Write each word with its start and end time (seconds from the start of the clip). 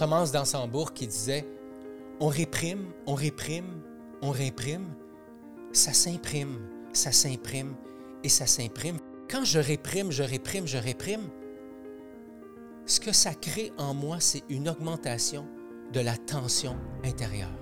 Thomas 0.00 0.30
d'Ansembourg 0.32 0.94
qui 0.94 1.06
disait 1.06 1.46
On 2.20 2.28
réprime, 2.28 2.86
on 3.06 3.12
réprime, 3.12 3.82
on 4.22 4.30
réprime, 4.30 4.86
ça 5.72 5.92
s'imprime, 5.92 6.58
ça 6.94 7.12
s'imprime 7.12 7.74
et 8.24 8.30
ça 8.30 8.46
s'imprime. 8.46 8.96
Quand 9.30 9.44
je 9.44 9.58
réprime, 9.58 10.10
je 10.10 10.22
réprime, 10.22 10.66
je 10.66 10.78
réprime, 10.78 11.28
ce 12.86 12.98
que 12.98 13.12
ça 13.12 13.34
crée 13.34 13.72
en 13.76 13.92
moi, 13.92 14.20
c'est 14.20 14.42
une 14.48 14.70
augmentation 14.70 15.46
de 15.92 16.00
la 16.00 16.16
tension 16.16 16.78
intérieure. 17.04 17.52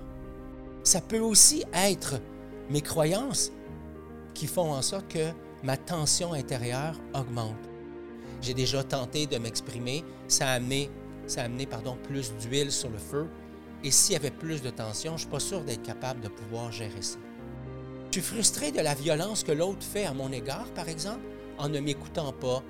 Ça 0.83 1.01
peut 1.01 1.19
aussi 1.19 1.65
être 1.73 2.21
mes 2.69 2.81
croyances 2.81 3.51
qui 4.33 4.47
font 4.47 4.71
en 4.71 4.81
sorte 4.81 5.09
que 5.09 5.33
ma 5.61 5.75
tension 5.75 6.31
intérieure 6.31 6.95
augmente. 7.13 7.57
J'ai 8.41 8.53
déjà 8.53 8.81
tenté 8.81 9.27
de 9.27 9.37
m'exprimer, 9.39 10.05
ça 10.29 10.47
a 10.47 10.53
amené, 10.53 10.89
ça 11.29 11.41
a 11.41 11.45
amené 11.45 11.67
plus 12.07 12.33
d'huile 12.41 12.71
sur 12.71 12.89
le 12.89 12.97
feu, 12.97 13.27
et 13.83 13.91
s'il 13.91 14.13
y 14.13 14.15
avait 14.15 14.31
plus 14.31 14.61
de 14.61 14.69
tension, 14.69 15.11
je 15.11 15.13
ne 15.13 15.19
suis 15.19 15.27
pas 15.29 15.39
sûr 15.39 15.61
d'être 15.61 15.83
capable 15.83 16.21
de 16.21 16.27
pouvoir 16.27 16.71
gérer 16.71 17.01
ça. 17.01 17.19
Je 18.07 18.19
suis 18.19 18.21
frustré 18.21 18.71
de 18.71 18.81
la 18.81 18.95
violence 18.95 19.43
que 19.43 19.51
l'autre 19.51 19.83
fait 19.83 20.05
à 20.05 20.13
mon 20.13 20.31
égard, 20.31 20.65
par 20.73 20.89
exemple, 20.89 21.21
en 21.59 21.69
ne 21.69 21.79
m'écoutant 21.79 22.33
pas, 22.33 22.63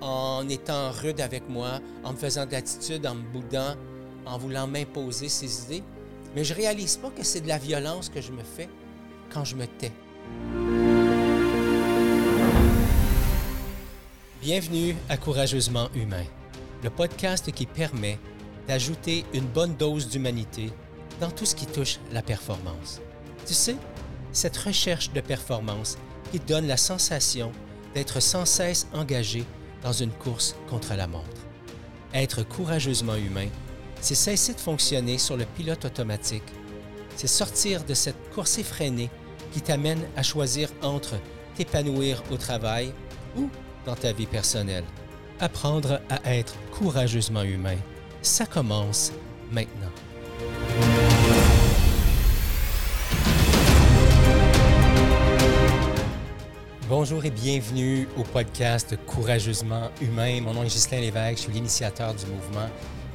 en 0.00 0.48
étant 0.48 0.90
rude 0.90 1.20
avec 1.20 1.48
moi, 1.48 1.80
en 2.02 2.12
me 2.12 2.16
faisant 2.16 2.46
de 2.46 2.52
l'attitude, 2.52 3.06
en 3.06 3.16
me 3.16 3.22
boudant, 3.22 3.76
en 4.24 4.38
voulant 4.38 4.66
m'imposer 4.66 5.28
ses 5.28 5.64
idées. 5.64 5.84
Mais 6.34 6.44
je 6.44 6.54
ne 6.54 6.58
réalise 6.58 6.96
pas 6.96 7.10
que 7.10 7.22
c'est 7.22 7.42
de 7.42 7.48
la 7.48 7.58
violence 7.58 8.08
que 8.08 8.20
je 8.20 8.32
me 8.32 8.42
fais 8.42 8.68
quand 9.32 9.44
je 9.44 9.56
me 9.56 9.66
tais. 9.66 9.92
Bienvenue 14.40 14.96
à 15.08 15.16
Courageusement 15.16 15.88
Humain, 15.94 16.24
le 16.82 16.90
podcast 16.90 17.50
qui 17.52 17.66
permet 17.66 18.18
d'ajouter 18.66 19.24
une 19.32 19.46
bonne 19.46 19.74
dose 19.76 20.08
d'humanité 20.08 20.70
dans 21.20 21.30
tout 21.30 21.46
ce 21.46 21.54
qui 21.54 21.66
touche 21.66 21.98
la 22.12 22.22
performance. 22.22 23.00
Tu 23.46 23.54
sais, 23.54 23.76
cette 24.32 24.56
recherche 24.56 25.12
de 25.12 25.20
performance 25.20 25.96
qui 26.30 26.40
donne 26.40 26.66
la 26.66 26.76
sensation 26.76 27.52
d'être 27.94 28.20
sans 28.20 28.44
cesse 28.44 28.88
engagé 28.92 29.44
dans 29.82 29.92
une 29.92 30.10
course 30.10 30.56
contre 30.68 30.94
la 30.94 31.06
montre. 31.06 31.24
Être 32.12 32.42
courageusement 32.42 33.14
humain, 33.14 33.48
c'est 34.00 34.14
cesser 34.14 34.54
de 34.54 34.60
fonctionner 34.60 35.18
sur 35.18 35.36
le 35.36 35.44
pilote 35.44 35.84
automatique. 35.84 36.42
C'est 37.16 37.26
sortir 37.26 37.84
de 37.84 37.94
cette 37.94 38.30
course 38.34 38.58
effrénée 38.58 39.10
qui 39.52 39.60
t'amène 39.60 40.06
à 40.16 40.22
choisir 40.22 40.68
entre 40.82 41.14
t'épanouir 41.54 42.22
au 42.30 42.36
travail 42.36 42.92
ou 43.36 43.48
dans 43.86 43.94
ta 43.94 44.12
vie 44.12 44.26
personnelle. 44.26 44.84
Apprendre 45.38 46.00
à 46.08 46.34
être 46.34 46.54
courageusement 46.70 47.42
humain, 47.42 47.76
ça 48.22 48.46
commence 48.46 49.12
maintenant. 49.52 49.90
Bonjour 56.88 57.22
et 57.26 57.30
bienvenue 57.30 58.08
au 58.16 58.22
podcast 58.22 58.96
Courageusement 59.06 59.90
Humain. 60.00 60.40
Mon 60.40 60.54
nom 60.54 60.62
est 60.62 60.68
Ghislain 60.68 61.00
Lévesque, 61.00 61.36
je 61.36 61.42
suis 61.42 61.52
l'initiateur 61.52 62.14
du 62.14 62.24
mouvement 62.24 62.70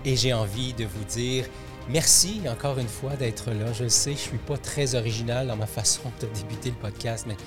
et 0.06 0.16
j'ai 0.16 0.33
envie 0.33 0.73
de 0.73 0.85
vous 0.85 1.03
dire 1.06 1.45
merci 1.89 2.41
encore 2.47 2.78
une 2.78 2.88
fois 2.88 3.16
d'être 3.16 3.50
là. 3.50 3.73
Je 3.73 3.88
sais, 3.88 4.11
je 4.11 4.16
ne 4.16 4.19
suis 4.19 4.38
pas 4.38 4.58
très 4.58 4.94
original 4.94 5.47
dans 5.47 5.56
ma 5.56 5.66
façon 5.66 6.11
de 6.22 6.28
débuter 6.28 6.69
le 6.69 6.75
podcast, 6.75 7.25
mais 7.28 7.38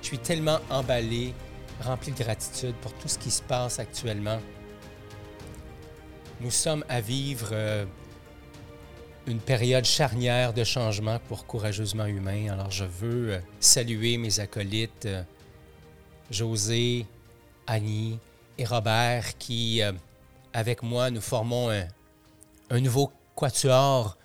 je 0.00 0.06
suis 0.06 0.18
tellement 0.18 0.60
emballé, 0.70 1.34
rempli 1.82 2.12
de 2.12 2.18
gratitude 2.18 2.74
pour 2.76 2.92
tout 2.94 3.08
ce 3.08 3.18
qui 3.18 3.30
se 3.30 3.42
passe 3.42 3.78
actuellement. 3.78 4.40
Nous 6.40 6.50
sommes 6.50 6.84
à 6.88 7.00
vivre 7.00 7.50
euh, 7.52 7.84
une 9.26 9.38
période 9.38 9.84
charnière 9.84 10.52
de 10.52 10.64
changement 10.64 11.20
pour 11.28 11.46
Courageusement 11.46 12.06
Humain. 12.06 12.50
Alors 12.50 12.70
je 12.70 12.84
veux 12.84 13.34
euh, 13.34 13.38
saluer 13.60 14.16
mes 14.16 14.40
acolytes. 14.40 15.06
Euh, 15.06 15.22
José, 16.30 17.06
Annie 17.66 18.18
et 18.56 18.64
Robert 18.64 19.36
qui, 19.38 19.82
avec 20.54 20.82
moi, 20.82 21.10
nous 21.10 21.20
formons 21.20 21.68
un, 22.70 22.80
nouveau 22.80 23.12
quatuor 23.34 24.16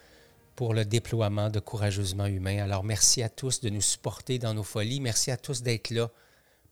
pour 0.55 0.73
le 0.73 0.85
déploiement 0.85 1.49
de 1.49 1.59
Courageusement 1.59 2.27
Humain. 2.27 2.63
Alors, 2.63 2.85
merci 2.85 3.23
à 3.23 3.29
tous 3.29 3.59
de 3.59 3.69
nous 3.69 3.81
supporter 3.81 4.39
dans 4.39 4.53
nos 4.53 4.63
folies. 4.63 5.01
Merci 5.01 5.31
à 5.31 5.37
tous 5.37 5.61
d'être 5.63 5.89
là 5.89 6.09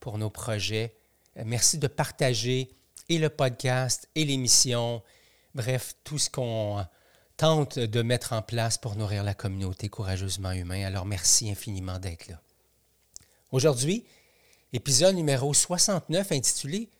pour 0.00 0.18
nos 0.18 0.30
projets. 0.30 0.94
Euh, 1.36 1.42
merci 1.44 1.78
de 1.78 1.86
partager 1.86 2.70
et 3.08 3.18
le 3.18 3.28
podcast 3.28 4.08
et 4.14 4.24
l'émission. 4.24 5.02
Bref, 5.54 5.94
tout 6.04 6.18
ce 6.18 6.30
qu'on 6.30 6.84
tente 7.36 7.78
de 7.78 8.02
mettre 8.02 8.32
en 8.32 8.42
place 8.42 8.78
pour 8.78 8.96
nourrir 8.96 9.22
la 9.22 9.34
communauté 9.34 9.88
Courageusement 9.88 10.52
Humain. 10.52 10.84
Alors, 10.84 11.04
merci 11.04 11.50
infiniment 11.50 11.98
d'être 11.98 12.28
là. 12.28 12.40
Aujourd'hui, 13.52 14.04
épisode 14.72 15.14
numéro 15.14 15.52
69 15.52 16.32
intitulé 16.32 16.90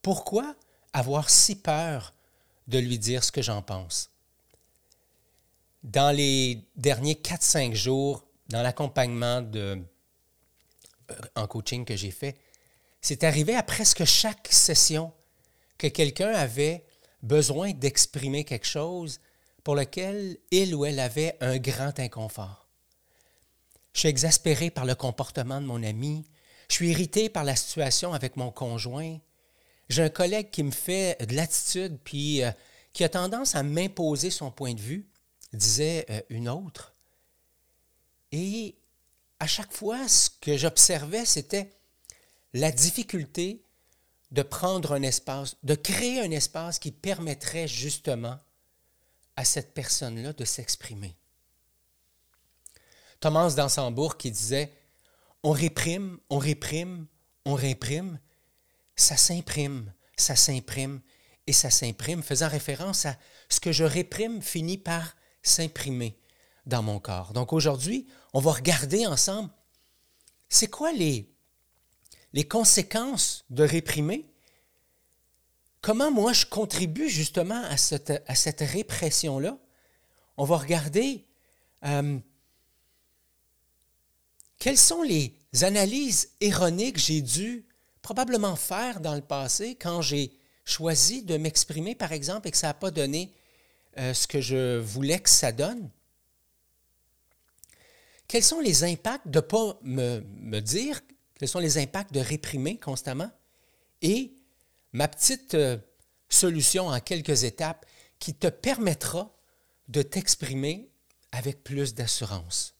Pourquoi 0.00 0.54
avoir 0.92 1.30
si 1.30 1.56
peur 1.56 2.14
de 2.68 2.78
lui 2.78 2.98
dire 2.98 3.22
ce 3.22 3.32
que 3.32 3.42
j'en 3.42 3.62
pense? 3.62 4.10
Dans 5.82 6.14
les 6.14 6.64
derniers 6.76 7.14
4-5 7.14 7.74
jours, 7.74 8.24
dans 8.48 8.62
l'accompagnement 8.62 9.42
de, 9.42 9.82
en 11.36 11.46
coaching 11.46 11.84
que 11.84 11.96
j'ai 11.96 12.10
fait, 12.10 12.36
c'est 13.00 13.24
arrivé 13.24 13.54
à 13.54 13.62
presque 13.62 14.04
chaque 14.04 14.48
session 14.50 15.12
que 15.78 15.88
quelqu'un 15.88 16.32
avait 16.32 16.84
besoin 17.22 17.72
d'exprimer 17.72 18.44
quelque 18.44 18.66
chose 18.66 19.20
pour 19.64 19.74
lequel 19.74 20.38
il 20.50 20.74
ou 20.74 20.84
elle 20.84 21.00
avait 21.00 21.36
un 21.40 21.58
grand 21.58 21.98
inconfort. 21.98 22.68
Je 23.92 24.00
suis 24.00 24.08
exaspéré 24.08 24.70
par 24.70 24.84
le 24.84 24.94
comportement 24.94 25.60
de 25.60 25.66
mon 25.66 25.82
ami, 25.82 26.24
je 26.68 26.76
suis 26.76 26.90
irrité 26.90 27.28
par 27.28 27.44
la 27.44 27.54
situation 27.54 28.14
avec 28.14 28.36
mon 28.36 28.50
conjoint. 28.50 29.18
J'ai 29.88 30.02
un 30.02 30.08
collègue 30.08 30.50
qui 30.50 30.62
me 30.62 30.70
fait 30.70 31.18
de 31.26 31.34
l'attitude, 31.34 31.98
puis 32.02 32.42
euh, 32.42 32.50
qui 32.92 33.04
a 33.04 33.08
tendance 33.08 33.54
à 33.54 33.62
m'imposer 33.62 34.30
son 34.30 34.50
point 34.50 34.72
de 34.72 34.80
vue, 34.80 35.06
disait 35.52 36.06
euh, 36.08 36.20
une 36.30 36.48
autre. 36.48 36.94
Et 38.30 38.74
à 39.42 39.48
chaque 39.48 39.72
fois, 39.72 40.06
ce 40.06 40.30
que 40.40 40.56
j'observais, 40.56 41.24
c'était 41.24 41.72
la 42.52 42.70
difficulté 42.70 43.64
de 44.30 44.42
prendre 44.42 44.92
un 44.92 45.02
espace, 45.02 45.56
de 45.64 45.74
créer 45.74 46.20
un 46.20 46.30
espace 46.30 46.78
qui 46.78 46.92
permettrait 46.92 47.66
justement 47.66 48.38
à 49.34 49.44
cette 49.44 49.74
personne-là 49.74 50.32
de 50.32 50.44
s'exprimer. 50.44 51.16
Thomas 53.18 53.50
d'Ansembourg 53.56 54.16
qui 54.16 54.30
disait 54.30 54.72
on 55.42 55.50
réprime, 55.50 56.20
on 56.30 56.38
réprime, 56.38 57.08
on 57.44 57.54
réprime, 57.54 58.20
ça 58.94 59.16
s'imprime, 59.16 59.92
ça 60.16 60.36
s'imprime 60.36 61.00
et 61.48 61.52
ça 61.52 61.68
s'imprime, 61.68 62.22
faisant 62.22 62.48
référence 62.48 63.06
à 63.06 63.18
ce 63.48 63.58
que 63.58 63.72
je 63.72 63.82
réprime 63.82 64.40
finit 64.40 64.78
par 64.78 65.16
s'imprimer 65.42 66.16
dans 66.64 66.84
mon 66.84 67.00
corps. 67.00 67.32
Donc 67.32 67.52
aujourd'hui, 67.52 68.06
on 68.32 68.40
va 68.40 68.52
regarder 68.52 69.06
ensemble, 69.06 69.50
c'est 70.48 70.68
quoi 70.68 70.92
les, 70.92 71.28
conséquences 72.48 73.44
de 73.50 73.64
réprimer? 73.64 74.26
Comment 75.80 76.10
moi 76.10 76.32
je 76.32 76.46
contribue 76.46 77.08
justement 77.08 77.62
à 77.64 77.76
cette, 77.76 78.22
à 78.26 78.34
cette 78.34 78.60
répression-là? 78.60 79.58
On 80.36 80.44
va 80.44 80.56
regarder 80.56 81.26
euh, 81.84 82.18
quelles 84.58 84.78
sont 84.78 85.02
les 85.02 85.34
analyses 85.62 86.30
erronées 86.40 86.92
que 86.92 87.00
j'ai 87.00 87.20
dû 87.20 87.66
probablement 88.00 88.56
faire 88.56 89.00
dans 89.00 89.14
le 89.14 89.20
passé 89.20 89.74
quand 89.74 90.02
j'ai 90.02 90.36
choisi 90.64 91.22
de 91.22 91.36
m'exprimer, 91.36 91.94
par 91.94 92.12
exemple, 92.12 92.48
et 92.48 92.50
que 92.50 92.56
ça 92.56 92.68
n'a 92.68 92.74
pas 92.74 92.90
donné 92.90 93.32
euh, 93.98 94.14
ce 94.14 94.26
que 94.26 94.40
je 94.40 94.78
voulais 94.78 95.18
que 95.18 95.30
ça 95.30 95.52
donne? 95.52 95.90
Quels 98.32 98.42
sont 98.42 98.60
les 98.60 98.82
impacts 98.82 99.28
de 99.28 99.40
ne 99.40 99.42
pas 99.42 99.78
me, 99.82 100.20
me, 100.40 100.60
dire? 100.60 101.02
Quels 101.38 101.50
sont 101.50 101.58
les 101.58 101.76
impacts 101.76 102.14
de 102.14 102.20
réprimer 102.20 102.78
constamment? 102.78 103.30
Et 104.00 104.32
ma 104.94 105.06
petite 105.06 105.52
euh, 105.52 105.76
solution 106.30 106.86
en 106.86 106.98
quelques 107.00 107.44
étapes 107.44 107.84
qui 108.18 108.32
te 108.32 108.46
permettra 108.46 109.36
de 109.88 110.00
t'exprimer 110.00 110.88
avec 111.30 111.62
plus 111.62 111.92
d'assurance. 111.92 112.74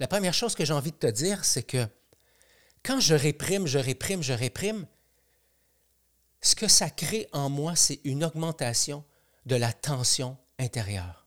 La 0.00 0.08
première 0.08 0.34
chose 0.34 0.56
que 0.56 0.64
j'ai 0.64 0.74
envie 0.74 0.90
de 0.90 0.96
te 0.96 1.06
dire, 1.06 1.44
c'est 1.44 1.62
que 1.62 1.86
quand 2.82 2.98
je 2.98 3.14
réprime, 3.14 3.68
je 3.68 3.78
réprime, 3.78 4.24
je 4.24 4.32
réprime, 4.32 4.88
ce 6.42 6.56
que 6.56 6.66
ça 6.66 6.90
crée 6.90 7.28
en 7.30 7.48
moi, 7.48 7.76
c'est 7.76 8.00
une 8.02 8.24
augmentation 8.24 9.04
de 9.46 9.54
la 9.54 9.72
tension 9.72 10.36
intérieure. 10.58 11.19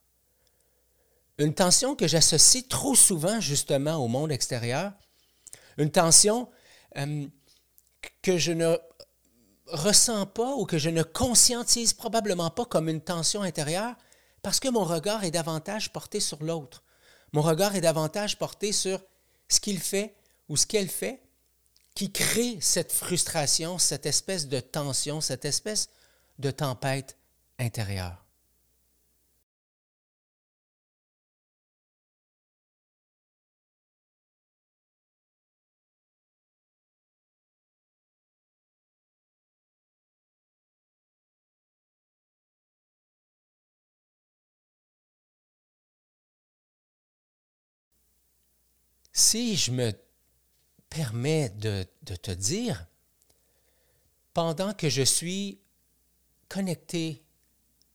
Une 1.38 1.54
tension 1.54 1.96
que 1.96 2.06
j'associe 2.06 2.66
trop 2.68 2.94
souvent 2.94 3.40
justement 3.40 3.96
au 3.96 4.08
monde 4.08 4.30
extérieur, 4.30 4.92
une 5.78 5.90
tension 5.90 6.48
euh, 6.96 7.26
que 8.22 8.38
je 8.38 8.52
ne 8.52 8.76
ressens 9.66 10.26
pas 10.26 10.54
ou 10.54 10.64
que 10.66 10.78
je 10.78 10.90
ne 10.90 11.02
conscientise 11.02 11.92
probablement 11.92 12.50
pas 12.50 12.64
comme 12.64 12.88
une 12.88 13.00
tension 13.00 13.42
intérieure 13.42 13.96
parce 14.42 14.60
que 14.60 14.68
mon 14.68 14.84
regard 14.84 15.24
est 15.24 15.30
davantage 15.30 15.92
porté 15.92 16.20
sur 16.20 16.42
l'autre. 16.42 16.84
Mon 17.32 17.42
regard 17.42 17.74
est 17.74 17.80
davantage 17.80 18.38
porté 18.38 18.72
sur 18.72 19.02
ce 19.48 19.58
qu'il 19.58 19.80
fait 19.80 20.14
ou 20.48 20.56
ce 20.56 20.66
qu'elle 20.66 20.88
fait 20.88 21.22
qui 21.94 22.12
crée 22.12 22.58
cette 22.60 22.92
frustration, 22.92 23.78
cette 23.78 24.06
espèce 24.06 24.48
de 24.48 24.60
tension, 24.60 25.20
cette 25.20 25.44
espèce 25.44 25.88
de 26.38 26.50
tempête 26.50 27.16
intérieure. 27.58 28.23
Si 49.14 49.56
je 49.56 49.70
me 49.70 49.92
permets 50.90 51.48
de, 51.50 51.86
te 52.04 52.32
dire, 52.32 52.86
pendant 54.34 54.74
que 54.74 54.88
je 54.88 55.02
suis 55.02 55.60
connecté 56.48 57.24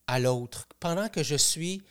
à 0.07 0.19
l'autre, 0.19 0.68
pendant 0.80 1.10
que 1.10 1.21
je 1.21 1.36
suis, 1.36 1.83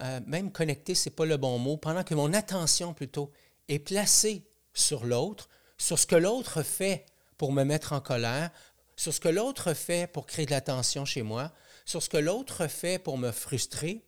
euh, 0.00 0.20
même 0.26 0.52
connecté, 0.52 0.94
ce 0.94 1.08
n'est 1.08 1.14
pas 1.14 1.26
le 1.26 1.36
bon 1.36 1.58
mot, 1.58 1.76
pendant 1.76 2.04
que 2.04 2.14
mon 2.14 2.32
attention 2.32 2.94
plutôt 2.94 3.32
est 3.66 3.80
placée 3.80 4.44
sur 4.72 5.04
l'autre, 5.04 5.48
sur 5.76 5.98
ce 5.98 6.06
que 6.06 6.16
l'autre 6.16 6.62
fait 6.62 7.04
pour 7.36 7.52
me 7.52 7.64
mettre 7.64 7.92
en 7.92 8.00
colère, 8.00 8.50
sur 8.96 9.12
ce 9.12 9.20
que 9.20 9.28
l'autre 9.28 9.74
fait 9.74 10.06
pour 10.06 10.26
créer 10.26 10.46
de 10.46 10.52
la 10.52 10.60
tension 10.60 11.04
chez 11.04 11.22
moi, 11.22 11.52
sur 11.84 12.02
ce 12.02 12.08
que 12.08 12.16
l'autre 12.16 12.68
fait 12.68 12.98
pour 13.00 13.18
me 13.18 13.32
frustrer, 13.32 14.04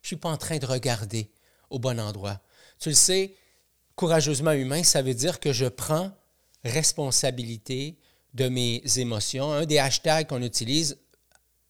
je 0.00 0.06
ne 0.06 0.06
suis 0.06 0.16
pas 0.16 0.30
en 0.30 0.36
train 0.38 0.58
de 0.58 0.66
regarder 0.66 1.30
au 1.68 1.78
bon 1.78 2.00
endroit. 2.00 2.40
Tu 2.78 2.90
le 2.90 2.94
sais, 2.94 3.34
courageusement 3.96 4.52
humain, 4.52 4.82
ça 4.82 5.02
veut 5.02 5.14
dire 5.14 5.40
que 5.40 5.52
je 5.52 5.66
prends 5.66 6.12
responsabilité 6.64 7.98
de 8.34 8.48
mes 8.48 8.82
émotions. 8.96 9.52
Un 9.52 9.66
des 9.66 9.78
hashtags 9.78 10.28
qu'on 10.28 10.42
utilise, 10.42 10.98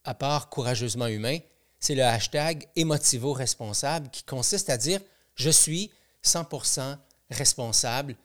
à 0.05 0.15
part 0.15 0.51
courageusement 0.51 1.07
humain, 1.07 1.39
c'est 1.81 1.95
le 1.95 2.05
hashtag 2.05 2.67
émotivo-responsable 2.77 4.11
qui 4.11 4.25
consiste 4.25 4.69
à 4.69 4.77
dire 4.77 5.01
je 5.35 5.51
suis 5.51 5.91
100% 6.25 6.99
responsable 7.31 8.17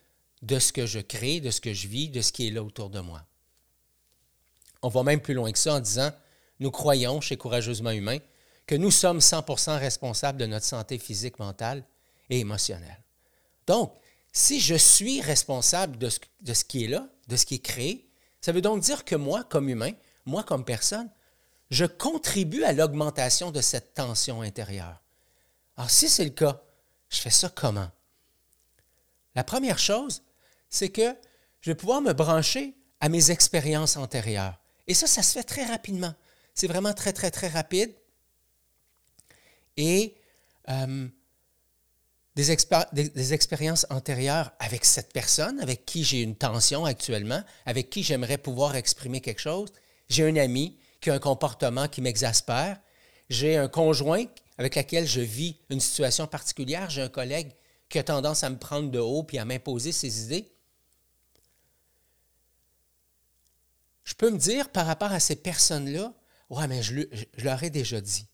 de 0.41 0.59
ce 0.59 0.74
que 0.74 0.86
je 0.86 1.00
crée, 1.00 1.39
de 1.39 1.51
ce 1.51 1.62
que 1.62 1.74
je 1.74 1.88
vis, 1.88 2.09
de 2.09 2.21
ce 2.21 2.31
qui 2.31 2.47
est 2.47 2.51
là 2.51 2.63
autour 2.63 2.89
de 2.89 3.00
moi. 3.00 3.24
On 4.81 4.89
va 4.89 5.03
même 5.03 5.21
plus 5.21 5.33
loin 5.33 5.51
que 5.51 5.59
ça 5.59 5.75
en 5.75 5.79
disant 5.79 6.12
nous 6.59 6.71
croyons 6.71 7.21
chez 7.21 7.38
Courageusement 7.38 7.91
Humain 7.91 8.18
que 8.65 8.75
nous 8.75 8.91
sommes 8.91 9.19
100% 9.19 9.77
responsables 9.79 10.38
de 10.38 10.45
notre 10.45 10.65
santé 10.65 10.97
physique, 10.97 11.39
mentale 11.39 11.83
émotionnel. 12.39 12.97
Donc, 13.68 13.94
si 14.31 14.59
je 14.59 14.75
suis 14.75 15.21
responsable 15.21 15.97
de 15.97 16.09
ce, 16.09 16.19
de 16.41 16.53
ce 16.53 16.65
qui 16.65 16.85
est 16.85 16.88
là, 16.88 17.07
de 17.27 17.35
ce 17.35 17.45
qui 17.45 17.56
est 17.56 17.59
créé, 17.59 18.09
ça 18.41 18.51
veut 18.51 18.62
donc 18.62 18.81
dire 18.81 19.06
que 19.06 19.15
moi, 19.15 19.44
comme 19.44 19.69
humain, 19.69 19.91
moi, 20.25 20.44
comme 20.44 20.65
personne, 20.65 21.09
je 21.69 21.85
contribue 21.85 22.63
à 22.63 22.74
l'augmentation 22.74 23.51
de 23.51 23.62
cette 23.62 23.94
tension 23.94 24.41
intérieure. 24.41 25.01
Alors, 25.77 25.89
si 25.89 26.09
c'est 26.09 26.24
le 26.24 26.30
cas, 26.31 26.62
je 27.09 27.19
fais 27.19 27.30
ça 27.30 27.50
comment? 27.50 27.89
La 29.36 29.44
première 29.44 29.79
chose, 29.79 30.24
c'est 30.69 30.89
que 30.89 31.15
je 31.62 31.71
vais 31.71 31.75
pouvoir 31.75 32.01
me 32.01 32.13
brancher 32.13 32.75
à 33.00 33.09
mes 33.09 33.31
expériences 33.31 33.97
antérieures. 33.97 34.59
Et 34.88 34.94
ça, 34.94 35.07
ça 35.07 35.24
se 35.24 35.33
fait 35.33 35.44
très 35.44 35.65
rapidement. 35.65 36.13
C'est 36.53 36.68
vraiment 36.68 36.94
très, 36.94 37.13
très, 37.13 37.31
très 37.31 37.47
rapide. 37.47 37.95
Et 39.77 40.15
euh, 40.69 41.07
des, 42.35 43.33
expériences 43.33 43.85
antérieures 43.89 44.51
avec 44.59 44.85
cette 44.85 45.13
personne, 45.13 45.59
avec 45.59 45.85
qui 45.85 46.03
j'ai 46.03 46.21
une 46.21 46.35
tension 46.35 46.85
actuellement, 46.85 47.44
avec 47.65 47.89
qui 47.89 48.03
j'aimerais 48.03 48.39
pouvoir 48.39 48.75
exprimer 48.75 49.21
quelque 49.21 49.41
chose. 49.41 49.69
J'ai 50.09 50.27
un 50.27 50.35
ami 50.35 50.77
qui 51.00 51.12
a 51.12 51.13
un 51.13 51.19
comportement 51.19 51.88
qui 51.88 52.01
m'exaspère. 52.01 52.80
J'ai 53.30 53.57
un 53.57 53.68
conjoint 53.68 54.25
avec 54.57 54.75
lequel 54.75 55.06
je 55.06 55.21
vis 55.21 55.57
une 55.69 55.80
situation 55.80 56.25
particulière. 56.25 56.89
J'ai 56.89 57.01
un 57.01 57.09
collègue 57.09 57.51
qui 57.88 58.00
a 58.00 58.03
tendance 58.03 58.44
à 58.44 58.50
me 58.50 58.57
prendre 58.57 58.89
de 58.89 59.00
haut 59.00 59.24
puis 59.24 59.38
à 59.38 59.45
m'imposer 59.45 59.91
ses 59.91 60.24
idées. 60.24 60.51
Je 64.03 64.15
peux 64.15 64.31
me 64.31 64.38
dire 64.38 64.69
par 64.69 64.88
rapport 64.88 65.12
à 65.12 65.19
ces 65.19 65.36
personnes-là, 65.36 66.13
ouais, 66.50 66.68
mais 66.68 66.81
je 66.81 67.03
leur 67.38 67.63
ai 67.63 67.69
déjà 67.69 68.01
dit. 68.01 68.27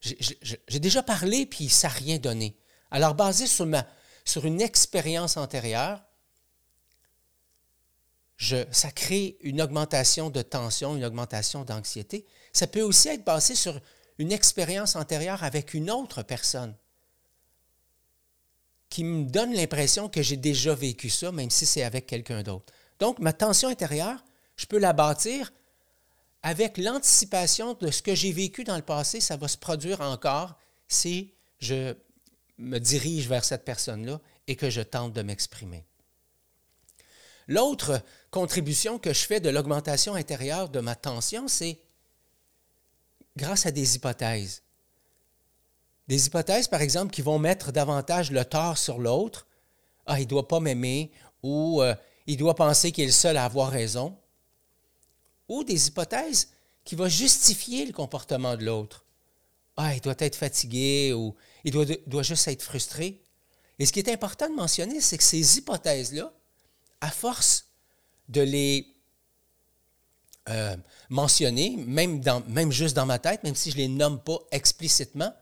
J'ai 0.00 0.78
déjà 0.78 1.02
parlé, 1.02 1.46
puis 1.46 1.68
ça 1.68 1.88
n'a 1.88 1.94
rien 1.94 2.18
donné. 2.18 2.56
Alors, 2.90 3.14
basé 3.14 3.46
sur, 3.46 3.66
une 4.44 4.60
expérience 4.60 5.36
antérieure, 5.36 6.02
ça 8.38 8.90
crée 8.92 9.36
une 9.40 9.60
augmentation 9.60 10.30
de 10.30 10.42
tension, 10.42 10.96
une 10.96 11.04
augmentation 11.04 11.64
d'anxiété. 11.64 12.26
Ça 12.52 12.66
peut 12.66 12.82
aussi 12.82 13.08
être 13.08 13.24
basé 13.24 13.54
sur 13.54 13.80
une 14.18 14.32
expérience 14.32 14.96
antérieure 14.96 15.42
avec 15.42 15.74
une 15.74 15.90
autre 15.90 16.22
personne 16.22 16.76
qui 18.88 19.04
me 19.04 19.24
donne 19.24 19.52
l'impression 19.52 20.08
que 20.08 20.22
j'ai 20.22 20.36
déjà 20.36 20.74
vécu 20.74 21.10
ça, 21.10 21.30
même 21.30 21.50
si 21.50 21.66
c'est 21.66 21.82
avec 21.82 22.06
quelqu'un 22.06 22.42
d'autre. 22.42 22.72
Donc, 23.00 23.18
ma 23.18 23.32
tension 23.32 23.68
intérieure, 23.68 24.24
je 24.56 24.66
peux 24.66 24.78
la 24.78 24.92
bâtir 24.92 25.52
avec 26.42 26.78
l'anticipation 26.78 27.74
de 27.74 27.90
ce 27.90 28.02
que 28.02 28.14
j'ai 28.14 28.32
vécu 28.32 28.64
dans 28.64 28.76
le 28.76 28.82
passé, 28.82 29.20
ça 29.20 29.36
va 29.36 29.48
se 29.48 29.58
produire 29.58 30.00
encore 30.00 30.56
si 30.86 31.34
je 31.58 31.94
me 32.58 32.78
dirige 32.78 33.28
vers 33.28 33.44
cette 33.44 33.64
personne-là 33.64 34.20
et 34.46 34.56
que 34.56 34.70
je 34.70 34.80
tente 34.80 35.12
de 35.12 35.22
m'exprimer. 35.22 35.84
L'autre 37.46 38.02
contribution 38.30 38.98
que 38.98 39.12
je 39.12 39.26
fais 39.26 39.40
de 39.40 39.48
l'augmentation 39.48 40.14
intérieure 40.14 40.68
de 40.68 40.80
ma 40.80 40.94
tension, 40.94 41.48
c'est 41.48 41.80
grâce 43.36 43.66
à 43.66 43.70
des 43.70 43.96
hypothèses. 43.96 44.62
Des 46.08 46.26
hypothèses, 46.26 46.68
par 46.68 46.82
exemple, 46.82 47.12
qui 47.12 47.22
vont 47.22 47.38
mettre 47.38 47.72
davantage 47.72 48.30
le 48.30 48.44
tort 48.44 48.78
sur 48.78 48.98
l'autre. 48.98 49.46
Ah, 50.06 50.18
il 50.20 50.24
ne 50.24 50.28
doit 50.28 50.48
pas 50.48 50.60
m'aimer 50.60 51.10
ou 51.42 51.82
euh, 51.82 51.94
il 52.26 52.36
doit 52.36 52.54
penser 52.54 52.92
qu'il 52.92 53.04
est 53.04 53.08
le 53.08 53.12
seul 53.12 53.36
à 53.36 53.44
avoir 53.44 53.70
raison 53.70 54.18
ou 55.48 55.64
des 55.64 55.88
hypothèses 55.88 56.48
qui 56.84 56.94
vont 56.94 57.08
justifier 57.08 57.84
le 57.86 57.92
comportement 57.92 58.56
de 58.56 58.64
l'autre. 58.64 59.04
Ah, 59.76 59.94
il 59.94 60.00
doit 60.00 60.14
être 60.18 60.36
fatigué 60.36 61.12
ou 61.12 61.34
il 61.64 61.72
doit, 61.72 62.22
juste 62.22 62.48
être 62.48 62.62
frustré. 62.62 63.22
Et 63.78 63.86
ce 63.86 63.92
qui 63.92 64.00
est 64.00 64.08
important 64.08 64.48
de 64.48 64.54
mentionner, 64.54 65.00
c'est 65.00 65.18
que 65.18 65.24
ces 65.24 65.58
hypothèses-là, 65.58 66.32
à 67.00 67.10
force 67.10 67.66
de 68.28 68.40
les 68.40 68.94
euh, 70.48 70.76
mentionner, 71.10 71.76
même, 71.76 72.22
même 72.48 72.72
juste 72.72 72.96
dans 72.96 73.06
ma 73.06 73.18
tête, 73.18 73.44
même 73.44 73.54
si 73.54 73.70
je 73.70 73.76
ne 73.76 73.82
les 73.82 73.88
nomme 73.88 74.20
pas 74.20 74.38
explicitement, 74.50 75.32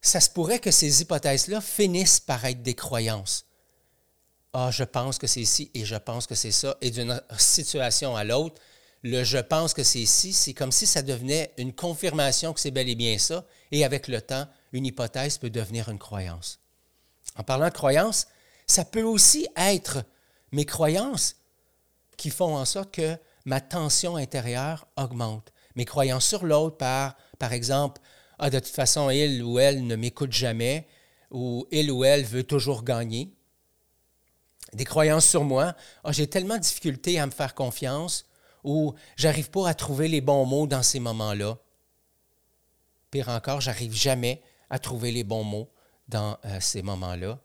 ça 0.00 0.20
se 0.20 0.28
pourrait 0.28 0.58
que 0.58 0.70
ces 0.70 1.00
hypothèses-là 1.00 1.60
finissent 1.62 2.20
par 2.20 2.44
être 2.44 2.62
des 2.62 2.74
croyances. 2.74 3.46
Ah, 4.56 4.70
je 4.70 4.84
pense 4.84 5.18
que 5.18 5.26
c'est 5.26 5.44
ci 5.44 5.68
et 5.74 5.84
je 5.84 5.96
pense 5.96 6.28
que 6.28 6.36
c'est 6.36 6.52
ça. 6.52 6.76
Et 6.80 6.92
d'une 6.92 7.20
situation 7.38 8.14
à 8.14 8.22
l'autre, 8.22 8.62
le 9.02 9.24
je 9.24 9.38
pense 9.38 9.74
que 9.74 9.82
c'est 9.82 10.06
ci, 10.06 10.32
c'est 10.32 10.54
comme 10.54 10.70
si 10.70 10.86
ça 10.86 11.02
devenait 11.02 11.52
une 11.58 11.72
confirmation 11.72 12.52
que 12.52 12.60
c'est 12.60 12.70
bel 12.70 12.88
et 12.88 12.94
bien 12.94 13.18
ça. 13.18 13.44
Et 13.72 13.84
avec 13.84 14.06
le 14.06 14.22
temps, 14.22 14.46
une 14.72 14.86
hypothèse 14.86 15.38
peut 15.38 15.50
devenir 15.50 15.88
une 15.88 15.98
croyance. 15.98 16.60
En 17.36 17.42
parlant 17.42 17.66
de 17.66 17.74
croyance, 17.74 18.28
ça 18.68 18.84
peut 18.84 19.02
aussi 19.02 19.48
être 19.56 20.04
mes 20.52 20.64
croyances 20.64 21.34
qui 22.16 22.30
font 22.30 22.56
en 22.56 22.64
sorte 22.64 22.94
que 22.94 23.18
ma 23.44 23.60
tension 23.60 24.14
intérieure 24.14 24.86
augmente. 24.96 25.52
Mes 25.74 25.84
croyances 25.84 26.28
sur 26.28 26.46
l'autre 26.46 26.76
par, 26.76 27.16
par 27.40 27.52
exemple, 27.52 28.00
ah, 28.38 28.50
de 28.50 28.60
toute 28.60 28.68
façon, 28.68 29.10
il 29.10 29.42
ou 29.42 29.58
elle 29.58 29.84
ne 29.84 29.96
m'écoute 29.96 30.32
jamais, 30.32 30.86
ou 31.32 31.66
il 31.72 31.90
ou 31.90 32.04
elle 32.04 32.24
veut 32.24 32.44
toujours 32.44 32.84
gagner 32.84 33.34
des 34.74 34.84
croyances 34.84 35.26
sur 35.26 35.44
moi. 35.44 35.74
Ah, 36.02 36.12
j'ai 36.12 36.26
tellement 36.26 36.56
de 36.56 36.60
difficultés 36.62 37.18
à 37.18 37.26
me 37.26 37.30
faire 37.30 37.54
confiance 37.54 38.26
ou 38.64 38.94
j'arrive 39.16 39.50
pas 39.50 39.68
à 39.68 39.74
trouver 39.74 40.08
les 40.08 40.20
bons 40.20 40.46
mots 40.46 40.66
dans 40.66 40.82
ces 40.82 41.00
moments-là. 41.00 41.58
Pire 43.10 43.28
encore, 43.28 43.60
j'arrive 43.60 43.94
jamais 43.94 44.42
à 44.70 44.78
trouver 44.78 45.12
les 45.12 45.24
bons 45.24 45.44
mots 45.44 45.70
dans 46.08 46.38
euh, 46.44 46.58
ces 46.60 46.82
moments-là. 46.82 47.38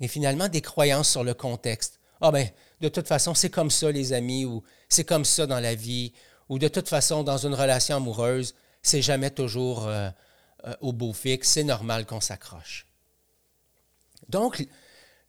Et 0.00 0.08
finalement, 0.08 0.48
des 0.48 0.60
croyances 0.60 1.10
sur 1.10 1.24
le 1.24 1.34
contexte. 1.34 2.00
Ah 2.20 2.30
ben, 2.30 2.48
de 2.80 2.88
toute 2.88 3.08
façon, 3.08 3.34
c'est 3.34 3.50
comme 3.50 3.70
ça, 3.70 3.90
les 3.90 4.12
amis, 4.12 4.44
ou 4.44 4.62
c'est 4.88 5.04
comme 5.04 5.24
ça 5.24 5.46
dans 5.46 5.60
la 5.60 5.74
vie, 5.74 6.12
ou 6.48 6.58
de 6.58 6.68
toute 6.68 6.88
façon, 6.88 7.22
dans 7.22 7.38
une 7.38 7.54
relation 7.54 7.96
amoureuse, 7.96 8.54
c'est 8.82 9.02
jamais 9.02 9.30
toujours 9.30 9.86
euh, 9.86 10.10
euh, 10.66 10.74
au 10.80 10.92
beau 10.92 11.12
fixe, 11.12 11.48
c'est 11.48 11.64
normal 11.64 12.06
qu'on 12.06 12.20
s'accroche. 12.20 12.86
Donc, 14.28 14.66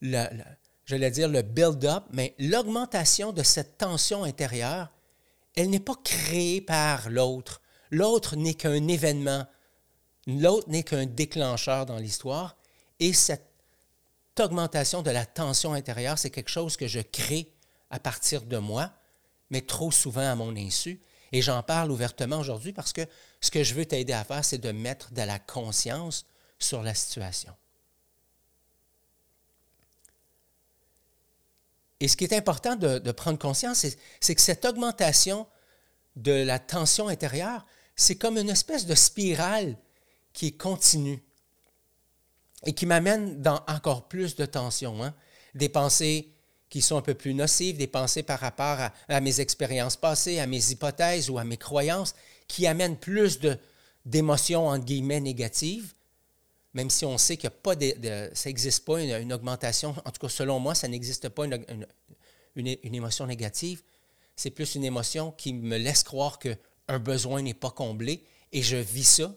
la, 0.01 0.29
j'allais 0.89 1.11
dire 1.11 1.29
le 1.29 1.43
build-up, 1.43 2.05
mais 2.11 2.33
l'augmentation 2.39 3.31
de 3.31 3.43
cette 3.43 3.77
tension 3.77 4.23
intérieure, 4.23 4.89
elle 5.55 5.69
n'est 5.69 5.79
pas 5.79 5.93
créée 6.03 6.61
par 6.61 7.11
l'autre. 7.11 7.61
L'autre 7.91 8.35
n'est 8.35 8.55
qu'un 8.55 8.87
événement. 8.87 9.45
L'autre 10.25 10.67
n'est 10.67 10.81
qu'un 10.81 11.05
déclencheur 11.05 11.85
dans 11.85 11.97
l'histoire. 11.97 12.57
Et 12.99 13.13
cette 13.13 13.45
augmentation 14.39 15.03
de 15.03 15.11
la 15.11 15.27
tension 15.27 15.73
intérieure, 15.73 16.17
c'est 16.17 16.31
quelque 16.31 16.49
chose 16.49 16.75
que 16.75 16.87
je 16.87 17.01
crée 17.01 17.53
à 17.91 17.99
partir 17.99 18.41
de 18.41 18.57
moi, 18.57 18.91
mais 19.51 19.61
trop 19.61 19.91
souvent 19.91 20.27
à 20.27 20.33
mon 20.33 20.55
insu. 20.55 20.99
Et 21.31 21.43
j'en 21.43 21.61
parle 21.61 21.91
ouvertement 21.91 22.39
aujourd'hui 22.39 22.73
parce 22.73 22.93
que 22.93 23.05
ce 23.41 23.51
que 23.51 23.63
je 23.63 23.75
veux 23.75 23.85
t'aider 23.85 24.13
à 24.13 24.23
faire, 24.23 24.43
c'est 24.43 24.57
de 24.57 24.71
mettre 24.71 25.13
de 25.13 25.21
la 25.21 25.37
conscience 25.37 26.25
sur 26.57 26.81
la 26.81 26.95
situation. 26.95 27.53
Et 31.99 32.07
ce 32.07 32.15
qui 32.15 32.23
est 32.23 32.33
important 32.33 32.75
de, 32.75 33.11
prendre 33.11 33.37
conscience, 33.37 33.85
c'est 34.19 34.35
que 34.35 34.41
cette 34.41 34.65
augmentation 34.65 35.47
de 36.15 36.31
la 36.31 36.59
tension 36.59 37.07
intérieure, 37.07 37.65
c'est 37.95 38.15
comme 38.15 38.37
une 38.37 38.49
espèce 38.49 38.85
de 38.85 38.95
spirale 38.95 39.77
qui 40.33 40.47
est 40.47 40.57
continue 40.57 41.21
et 42.65 42.73
qui 42.73 42.85
m'amène 42.85 43.41
dans 43.41 43.61
encore 43.67 44.07
plus 44.07 44.35
de 44.35 44.45
tension. 44.45 45.03
Hein. 45.03 45.13
Des 45.55 45.69
pensées 45.69 46.33
qui 46.69 46.81
sont 46.81 46.97
un 46.97 47.01
peu 47.01 47.15
plus 47.15 47.33
nocives, 47.33 47.77
des 47.77 47.87
pensées 47.87 48.23
par 48.23 48.39
rapport 48.39 48.77
à, 49.07 49.21
mes 49.21 49.41
expériences 49.41 49.97
passées, 49.97 50.39
à 50.39 50.47
mes 50.47 50.71
hypothèses 50.71 51.29
ou 51.29 51.37
à 51.37 51.43
mes 51.43 51.57
croyances, 51.57 52.13
qui 52.47 52.67
amènent 52.67 52.97
plus 52.97 53.39
d'émotions, 54.05 54.67
entre 54.67 54.85
guillemets, 54.85 55.19
négatives, 55.19 55.93
même 56.73 56.89
si 56.89 57.05
on 57.05 57.17
sait 57.17 57.37
qu'il 57.37 57.49
pas 57.49 57.73
ça 57.73 58.49
n'existe 58.49 58.85
pas 58.85 59.01
une, 59.01 59.33
augmentation, 59.33 59.95
en 60.05 60.11
tout 60.11 60.21
cas 60.21 60.29
selon 60.29 60.59
moi, 60.59 60.75
ça 60.75 60.87
n'existe 60.87 61.29
pas 61.29 61.45
une, 61.45 61.65
une, 62.55 62.95
émotion 62.95 63.25
négative, 63.25 63.81
c'est 64.35 64.51
plus 64.51 64.75
une 64.75 64.83
émotion 64.83 65.31
qui 65.31 65.53
me 65.53 65.77
laisse 65.77 66.03
croire 66.03 66.39
qu'un 66.39 66.99
besoin 66.99 67.41
n'est 67.41 67.53
pas 67.53 67.71
comblé 67.71 68.23
et 68.51 68.61
je 68.61 68.77
vis 68.77 69.03
ça, 69.03 69.35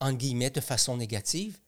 en 0.00 0.12
guillemets, 0.12 0.50
de 0.50 0.60
façon 0.60 0.96
négative. 0.96 1.58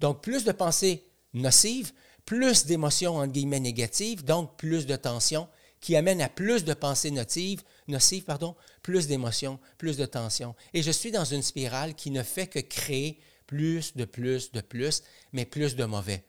Donc, 0.00 0.22
plus 0.22 0.44
de 0.44 0.52
pensées 0.52 1.04
nocives, 1.34 1.92
plus 2.24 2.66
d'émotions, 2.66 3.16
entre 3.16 3.32
guillemets, 3.32 3.60
négatives, 3.60 4.24
donc 4.24 4.56
plus 4.56 4.86
de 4.86 4.96
tension, 4.96 5.48
qui 5.80 5.96
amène 5.96 6.20
à 6.20 6.28
plus 6.28 6.64
de 6.64 6.74
pensées 6.74 7.10
nocives, 7.10 7.62
nocives 7.88 8.24
pardon, 8.24 8.54
plus 8.82 9.06
d'émotions, 9.06 9.58
plus 9.78 9.96
de 9.96 10.06
tension. 10.06 10.54
Et 10.74 10.82
je 10.82 10.90
suis 10.90 11.10
dans 11.10 11.24
une 11.24 11.42
spirale 11.42 11.94
qui 11.94 12.10
ne 12.10 12.22
fait 12.22 12.46
que 12.46 12.60
créer 12.60 13.18
plus 13.46 13.96
de 13.96 14.04
plus 14.04 14.52
de 14.52 14.60
plus, 14.60 15.02
mais 15.32 15.44
plus 15.44 15.76
de 15.76 15.84
mauvais. 15.84 16.24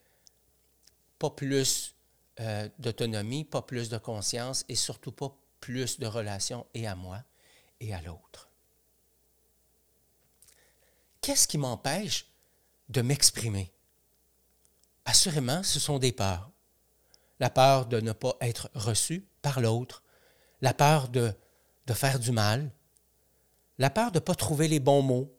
Pas 1.19 1.29
plus 1.29 1.95
euh, 2.39 2.67
d'autonomie, 2.79 3.45
pas 3.45 3.61
plus 3.61 3.89
de 3.89 3.97
conscience 3.97 4.65
et 4.69 4.75
surtout 4.75 5.11
pas 5.11 5.35
plus 5.59 5.99
de 5.99 6.07
relations 6.07 6.65
et 6.73 6.87
à 6.87 6.95
moi 6.95 7.23
et 7.79 7.93
à 7.93 8.01
l'autre. 8.01 8.49
Qu'est-ce 11.21 11.47
qui 11.47 11.57
m'empêche 11.57 12.27
de 12.89 13.01
m'exprimer? 13.01 13.71
Assurément, 15.05 15.63
ce 15.63 15.79
sont 15.79 15.99
des 15.99 16.11
peurs. 16.11 16.51
La 17.39 17.49
peur 17.49 17.85
de 17.85 17.99
ne 18.01 18.11
pas 18.11 18.35
être 18.41 18.69
reçu 18.73 19.25
par 19.41 19.61
l'autre, 19.61 20.03
la 20.61 20.73
peur 20.73 21.09
de, 21.09 21.33
de 21.87 21.93
faire 21.93 22.19
du 22.19 22.31
mal, 22.31 22.71
la 23.77 23.89
peur 23.89 24.11
de 24.11 24.19
ne 24.19 24.23
pas 24.23 24.35
trouver 24.35 24.67
les 24.67 24.79
bons 24.79 25.01
mots, 25.01 25.33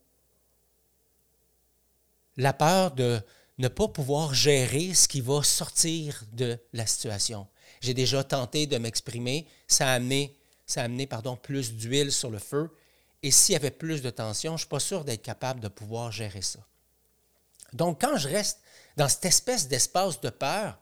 la 2.36 2.52
peur 2.52 2.92
de 2.92 3.20
ne 3.58 3.68
pas 3.68 3.88
pouvoir 3.88 4.34
gérer 4.34 4.94
ce 4.94 5.06
qui 5.06 5.20
va 5.20 5.42
sortir 5.42 6.24
de 6.32 6.58
la 6.72 6.86
situation. 6.86 7.46
J'ai 7.80 7.94
déjà 7.94 8.24
tenté 8.24 8.66
de 8.66 8.78
m'exprimer, 8.78 9.46
ça 9.68 9.88
a 9.88 9.94
amené, 9.94 10.36
ça 10.66 10.84
a 10.84 11.36
plus 11.36 11.74
d'huile 11.74 12.10
sur 12.10 12.30
le 12.30 12.38
feu, 12.38 12.70
et 13.22 13.30
s'il 13.30 13.52
y 13.52 13.56
avait 13.56 13.70
plus 13.70 14.02
de 14.02 14.10
tension, 14.10 14.52
je 14.52 14.54
ne 14.54 14.58
suis 14.58 14.68
pas 14.68 14.80
sûr 14.80 15.04
d'être 15.04 15.22
capable 15.22 15.60
de 15.60 15.68
pouvoir 15.68 16.10
gérer 16.10 16.42
ça. 16.42 16.60
Donc, 17.72 18.00
quand 18.00 18.16
je 18.16 18.28
reste 18.28 18.60
dans 18.96 19.08
cette 19.08 19.24
espèce 19.24 19.68
d'espace 19.68 20.20
de 20.20 20.30
peur, 20.30 20.78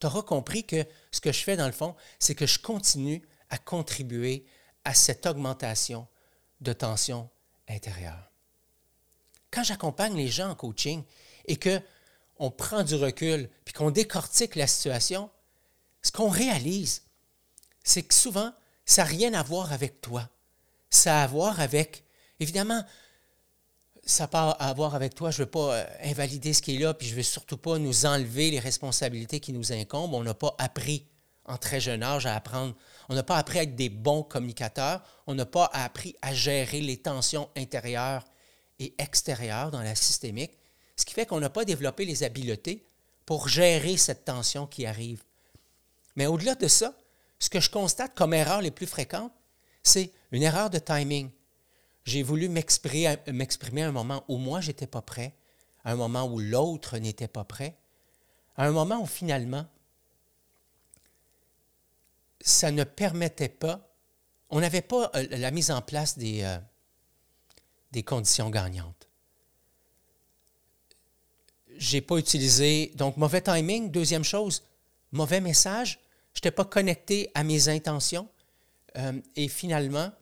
tu 0.00 0.06
auras 0.06 0.22
compris 0.22 0.64
que 0.64 0.84
ce 1.10 1.20
que 1.20 1.32
je 1.32 1.42
fais 1.42 1.56
dans 1.56 1.66
le 1.66 1.72
fond, 1.72 1.94
c'est 2.18 2.34
que 2.34 2.46
je 2.46 2.58
continue 2.58 3.22
à 3.50 3.58
contribuer 3.58 4.44
à 4.84 4.94
cette 4.94 5.26
augmentation 5.26 6.06
de 6.60 6.72
tension 6.72 7.28
intérieure. 7.68 8.33
Quand 9.54 9.62
j'accompagne 9.62 10.16
les 10.16 10.26
gens 10.26 10.50
en 10.50 10.54
coaching 10.56 11.04
et 11.46 11.56
qu'on 11.56 12.50
prend 12.50 12.82
du 12.82 12.96
recul 12.96 13.48
puis 13.64 13.72
qu'on 13.72 13.92
décortique 13.92 14.56
la 14.56 14.66
situation, 14.66 15.30
ce 16.02 16.10
qu'on 16.10 16.28
réalise, 16.28 17.02
c'est 17.84 18.02
que 18.02 18.14
souvent, 18.14 18.52
ça 18.84 19.02
n'a 19.02 19.08
rien 19.08 19.32
à 19.32 19.44
voir 19.44 19.72
avec 19.72 20.00
toi. 20.00 20.28
Ça 20.90 21.20
a 21.20 21.22
à 21.22 21.26
voir 21.28 21.60
avec, 21.60 22.04
évidemment, 22.40 22.84
ça 24.04 24.28
n'a 24.32 24.50
à 24.50 24.74
voir 24.74 24.96
avec 24.96 25.14
toi. 25.14 25.30
Je 25.30 25.40
ne 25.40 25.44
veux 25.44 25.50
pas 25.50 25.74
euh, 25.76 25.84
invalider 26.02 26.52
ce 26.52 26.60
qui 26.60 26.74
est 26.74 26.78
là, 26.80 26.92
puis 26.92 27.06
je 27.06 27.12
ne 27.12 27.18
veux 27.18 27.22
surtout 27.22 27.56
pas 27.56 27.78
nous 27.78 28.06
enlever 28.06 28.50
les 28.50 28.58
responsabilités 28.58 29.38
qui 29.38 29.52
nous 29.52 29.72
incombent. 29.72 30.14
On 30.14 30.24
n'a 30.24 30.34
pas 30.34 30.56
appris 30.58 31.06
en 31.44 31.58
très 31.58 31.78
jeune 31.78 32.02
âge 32.02 32.26
à 32.26 32.34
apprendre. 32.34 32.74
On 33.08 33.14
n'a 33.14 33.22
pas 33.22 33.36
appris 33.36 33.60
à 33.60 33.62
être 33.62 33.76
des 33.76 33.88
bons 33.88 34.24
communicateurs. 34.24 35.00
On 35.28 35.34
n'a 35.36 35.46
pas 35.46 35.70
appris 35.72 36.16
à 36.22 36.34
gérer 36.34 36.80
les 36.80 36.96
tensions 36.96 37.48
intérieures 37.56 38.24
et 38.78 38.94
extérieures 38.98 39.70
dans 39.70 39.82
la 39.82 39.94
systémique, 39.94 40.58
ce 40.96 41.04
qui 41.04 41.14
fait 41.14 41.26
qu'on 41.26 41.40
n'a 41.40 41.50
pas 41.50 41.64
développé 41.64 42.04
les 42.04 42.22
habiletés 42.22 42.86
pour 43.26 43.48
gérer 43.48 43.96
cette 43.96 44.24
tension 44.24 44.66
qui 44.66 44.86
arrive. 44.86 45.22
Mais 46.16 46.26
au-delà 46.26 46.54
de 46.54 46.68
ça, 46.68 46.96
ce 47.38 47.50
que 47.50 47.60
je 47.60 47.70
constate 47.70 48.14
comme 48.14 48.34
erreur 48.34 48.60
les 48.60 48.70
plus 48.70 48.86
fréquentes, 48.86 49.32
c'est 49.82 50.12
une 50.32 50.42
erreur 50.42 50.70
de 50.70 50.78
timing. 50.78 51.30
J'ai 52.04 52.22
voulu 52.22 52.48
m'exprimer 52.48 53.06
à 53.82 53.88
un 53.88 53.92
moment 53.92 54.24
où 54.28 54.36
moi, 54.36 54.60
je 54.60 54.68
n'étais 54.68 54.86
pas 54.86 55.02
prêt, 55.02 55.34
à 55.84 55.92
un 55.92 55.96
moment 55.96 56.24
où 56.24 56.38
l'autre 56.38 56.98
n'était 56.98 57.28
pas 57.28 57.44
prêt, 57.44 57.76
à 58.56 58.66
un 58.66 58.72
moment 58.72 59.00
où 59.00 59.06
finalement, 59.06 59.66
ça 62.40 62.70
ne 62.70 62.84
permettait 62.84 63.48
pas, 63.48 63.90
on 64.50 64.60
n'avait 64.60 64.82
pas 64.82 65.10
euh, 65.14 65.26
la 65.30 65.50
mise 65.50 65.70
en 65.70 65.80
place 65.80 66.18
des, 66.18 66.42
euh, 66.42 66.58
des 67.94 68.02
conditions 68.02 68.50
gagnantes. 68.50 69.08
Je 71.78 71.96
n'ai 71.96 72.00
pas 72.00 72.16
utilisé, 72.16 72.92
donc 72.96 73.16
mauvais 73.16 73.40
timing. 73.40 73.90
Deuxième 73.90 74.24
chose, 74.24 74.64
mauvais 75.12 75.40
message. 75.40 76.00
Je 76.34 76.38
n'étais 76.38 76.50
pas 76.50 76.64
connecté 76.64 77.30
à 77.34 77.44
mes 77.44 77.68
intentions. 77.68 78.28
Euh, 78.96 79.20
et 79.36 79.48
finalement, 79.48 80.12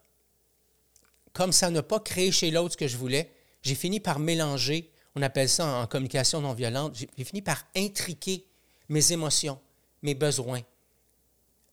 comme 1.33 1.53
ça 1.53 1.71
n'a 1.71 1.83
pas 1.83 1.99
créé 1.99 2.31
chez 2.31 2.51
l'autre 2.51 2.73
ce 2.73 2.77
que 2.77 2.89
je 2.89 2.97
voulais, 2.97 3.33
j'ai 3.63 3.75
fini 3.75 4.01
par 4.01 4.19
mélanger, 4.19 4.91
on 5.15 5.23
appelle 5.23 5.49
ça 5.49 5.67
en 5.67 5.87
communication 5.87 6.41
non 6.43 6.53
violente, 6.53 6.95
j'ai 6.95 7.25
fini 7.25 7.41
par 7.41 7.65
intriquer 7.75 8.45
mes 8.89 9.13
émotions, 9.13 9.59
mes 10.03 10.15
besoins, 10.15 10.63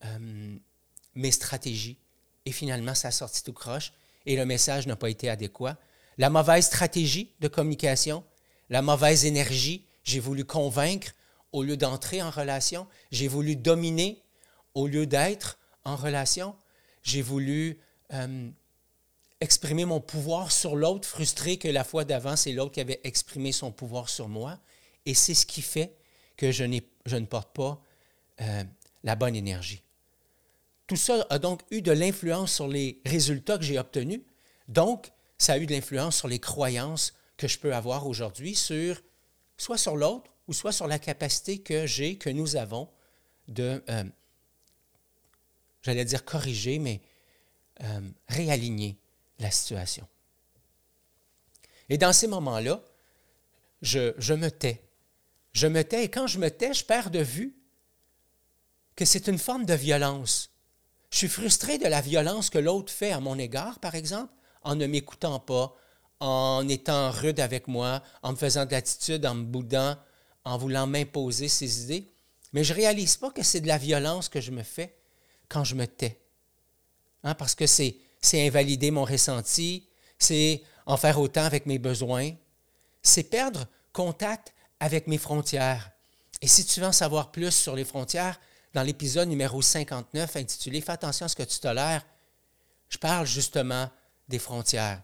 euh, 0.05 0.57
mes 1.15 1.31
stratégies. 1.31 1.97
Et 2.45 2.53
finalement, 2.53 2.95
ça 2.95 3.09
a 3.09 3.11
sorti 3.11 3.43
tout 3.43 3.53
croche 3.53 3.91
et 4.25 4.35
le 4.35 4.45
message 4.45 4.87
n'a 4.87 4.95
pas 4.95 5.09
été 5.09 5.29
adéquat. 5.29 5.77
La 6.19 6.29
mauvaise 6.29 6.65
stratégie 6.65 7.31
de 7.39 7.47
communication, 7.47 8.25
la 8.69 8.81
mauvaise 8.81 9.23
énergie, 9.23 9.85
j'ai 10.03 10.19
voulu 10.19 10.43
convaincre 10.43 11.13
au 11.53 11.63
lieu 11.63 11.77
d'entrer 11.77 12.21
en 12.21 12.29
relation, 12.29 12.87
j'ai 13.09 13.29
voulu 13.29 13.55
dominer 13.55 14.21
au 14.73 14.85
lieu 14.85 15.05
d'être 15.07 15.57
en 15.85 15.95
relation, 15.95 16.57
j'ai 17.03 17.21
voulu 17.21 17.79
euh, 18.11 18.49
exprimer 19.39 19.85
mon 19.85 20.01
pouvoir 20.01 20.51
sur 20.51 20.75
l'autre, 20.75 21.07
frustré 21.07 21.55
que 21.55 21.69
la 21.69 21.85
fois 21.85 22.03
d'avant, 22.03 22.35
c'est 22.35 22.51
l'autre 22.51 22.73
qui 22.73 22.81
avait 22.81 22.99
exprimé 23.05 23.53
son 23.53 23.71
pouvoir 23.71 24.09
sur 24.09 24.27
moi. 24.27 24.59
Et 25.05 25.13
c'est 25.13 25.33
ce 25.33 25.45
qui 25.45 25.61
fait 25.61 25.95
que 26.35 26.51
je, 26.51 26.65
ne 26.65 27.25
porte 27.25 27.55
pas 27.55 27.81
euh, 28.41 28.65
la 29.05 29.15
bonne 29.15 29.37
énergie. 29.37 29.81
Tout 30.85 30.97
ça 30.97 31.25
a 31.29 31.39
donc 31.39 31.61
eu 31.71 31.81
de 31.81 31.93
l'influence 31.93 32.51
sur 32.51 32.67
les 32.67 32.99
résultats 33.05 33.57
que 33.57 33.63
j'ai 33.63 33.79
obtenus. 33.79 34.19
Donc, 34.67 35.13
ça 35.39 35.53
a 35.53 35.57
eu 35.57 35.65
de 35.65 35.73
l'influence 35.73 36.17
sur 36.17 36.27
les 36.27 36.39
croyances 36.39 37.13
que 37.37 37.47
je 37.47 37.57
peux 37.57 37.73
avoir 37.73 38.05
aujourd'hui 38.05 38.53
sur 38.53 39.01
soit 39.57 39.77
sur 39.77 39.95
l'autre 39.95 40.29
ou 40.47 40.53
soit 40.53 40.71
sur 40.71 40.87
la 40.87 40.99
capacité 40.99 41.59
que 41.59 41.87
j'ai, 41.87 42.17
que 42.17 42.29
nous 42.29 42.55
avons 42.55 42.89
de, 43.47 43.83
euh, 43.89 44.03
j'allais 45.81 46.05
dire 46.05 46.25
corriger, 46.25 46.79
mais 46.79 47.01
euh, 47.81 48.01
réaligner 48.27 48.97
la 49.39 49.49
situation. 49.51 50.07
Et 51.87 51.97
dans 51.97 52.13
ces 52.13 52.27
moments-là, 52.27 52.81
je, 53.81 54.13
je, 54.17 54.33
me 54.33 54.49
tais. 54.49 54.83
Je 55.53 55.67
me 55.67 55.83
tais 55.83 56.05
et 56.05 56.09
quand 56.09 56.27
je 56.27 56.39
me 56.39 56.51
tais, 56.51 56.73
je 56.73 56.83
perds 56.83 57.09
de 57.09 57.19
vue 57.19 57.55
que 58.95 59.05
c'est 59.05 59.27
une 59.27 59.39
forme 59.39 59.65
de 59.65 59.73
violence. 59.73 60.51
Je 61.11 61.17
suis 61.17 61.27
frustré 61.29 61.77
de 61.77 61.87
la 61.87 62.01
violence 62.01 62.49
que 62.49 62.59
l'autre 62.59 62.91
fait 62.91 63.11
à 63.11 63.19
mon 63.19 63.39
égard, 63.39 63.79
par 63.79 63.95
exemple, 63.95 64.33
en 64.61 64.75
ne 64.75 64.85
m'écoutant 64.87 65.39
pas, 65.39 65.75
en 66.19 66.67
étant 66.67 67.11
rude 67.11 67.39
avec 67.39 67.67
moi, 67.67 68.03
en 68.21 68.31
me 68.31 68.37
faisant 68.37 68.65
d'attitude, 68.65 69.25
en 69.25 69.35
me 69.35 69.43
boudant, 69.43 69.97
en 70.43 70.57
voulant 70.57 70.87
m'imposer 70.87 71.47
ses 71.47 71.83
idées. 71.83 72.11
Mais 72.53 72.63
je 72.63 72.73
ne 72.73 72.79
réalise 72.79 73.17
pas 73.17 73.31
que 73.31 73.43
c'est 73.43 73.61
de 73.61 73.67
la 73.67 73.77
violence 73.77 74.29
que 74.29 74.41
je 74.41 74.51
me 74.51 74.63
fais 74.63 74.95
quand 75.47 75.63
je 75.63 75.75
me 75.75 75.85
tais. 75.85 76.19
Hein, 77.23 77.35
parce 77.35 77.55
que 77.55 77.67
c'est, 77.67 77.97
c'est 78.21 78.45
invalider 78.45 78.91
mon 78.91 79.03
ressenti, 79.03 79.87
c'est 80.17 80.63
en 80.85 80.97
faire 80.97 81.19
autant 81.19 81.43
avec 81.43 81.65
mes 81.65 81.79
besoins, 81.79 82.31
c'est 83.01 83.23
perdre 83.23 83.67
contact 83.93 84.53
avec 84.79 85.07
mes 85.07 85.17
frontières. 85.17 85.91
Et 86.41 86.47
si 86.47 86.65
tu 86.65 86.79
veux 86.79 86.87
en 86.87 86.91
savoir 86.91 87.31
plus 87.31 87.51
sur 87.51 87.75
les 87.75 87.85
frontières, 87.85 88.39
dans 88.73 88.83
l'épisode 88.83 89.27
numéro 89.27 89.61
59 89.61 90.35
intitulé 90.35 90.79
Fais 90.81 90.91
attention 90.91 91.25
à 91.25 91.29
ce 91.29 91.35
que 91.35 91.43
tu 91.43 91.59
tolères, 91.59 92.05
je 92.87 92.97
parle 92.97 93.25
justement 93.25 93.89
des 94.29 94.39
frontières. 94.39 95.01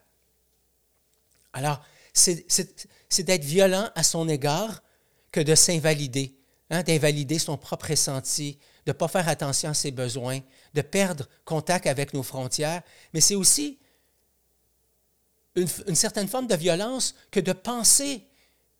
Alors, 1.53 1.81
c'est, 2.13 2.45
d'être 3.19 3.43
violent 3.43 3.89
à 3.95 4.03
son 4.03 4.29
égard 4.29 4.81
que 5.31 5.41
de 5.41 5.55
s'invalider, 5.55 6.37
hein, 6.69 6.83
d'invalider 6.83 7.39
son 7.39 7.57
propre 7.57 7.89
ressenti, 7.89 8.57
de 8.85 8.91
ne 8.91 8.93
pas 8.93 9.07
faire 9.07 9.27
attention 9.27 9.71
à 9.71 9.73
ses 9.73 9.91
besoins, 9.91 10.39
de 10.73 10.81
perdre 10.81 11.27
contact 11.43 11.87
avec 11.87 12.13
nos 12.13 12.23
frontières, 12.23 12.81
mais 13.13 13.21
c'est 13.21 13.35
aussi 13.35 13.79
une, 15.55 15.67
une, 15.87 15.95
certaine 15.95 16.27
forme 16.27 16.47
de 16.47 16.55
violence 16.55 17.15
que 17.31 17.39
de 17.39 17.53
penser 17.53 18.25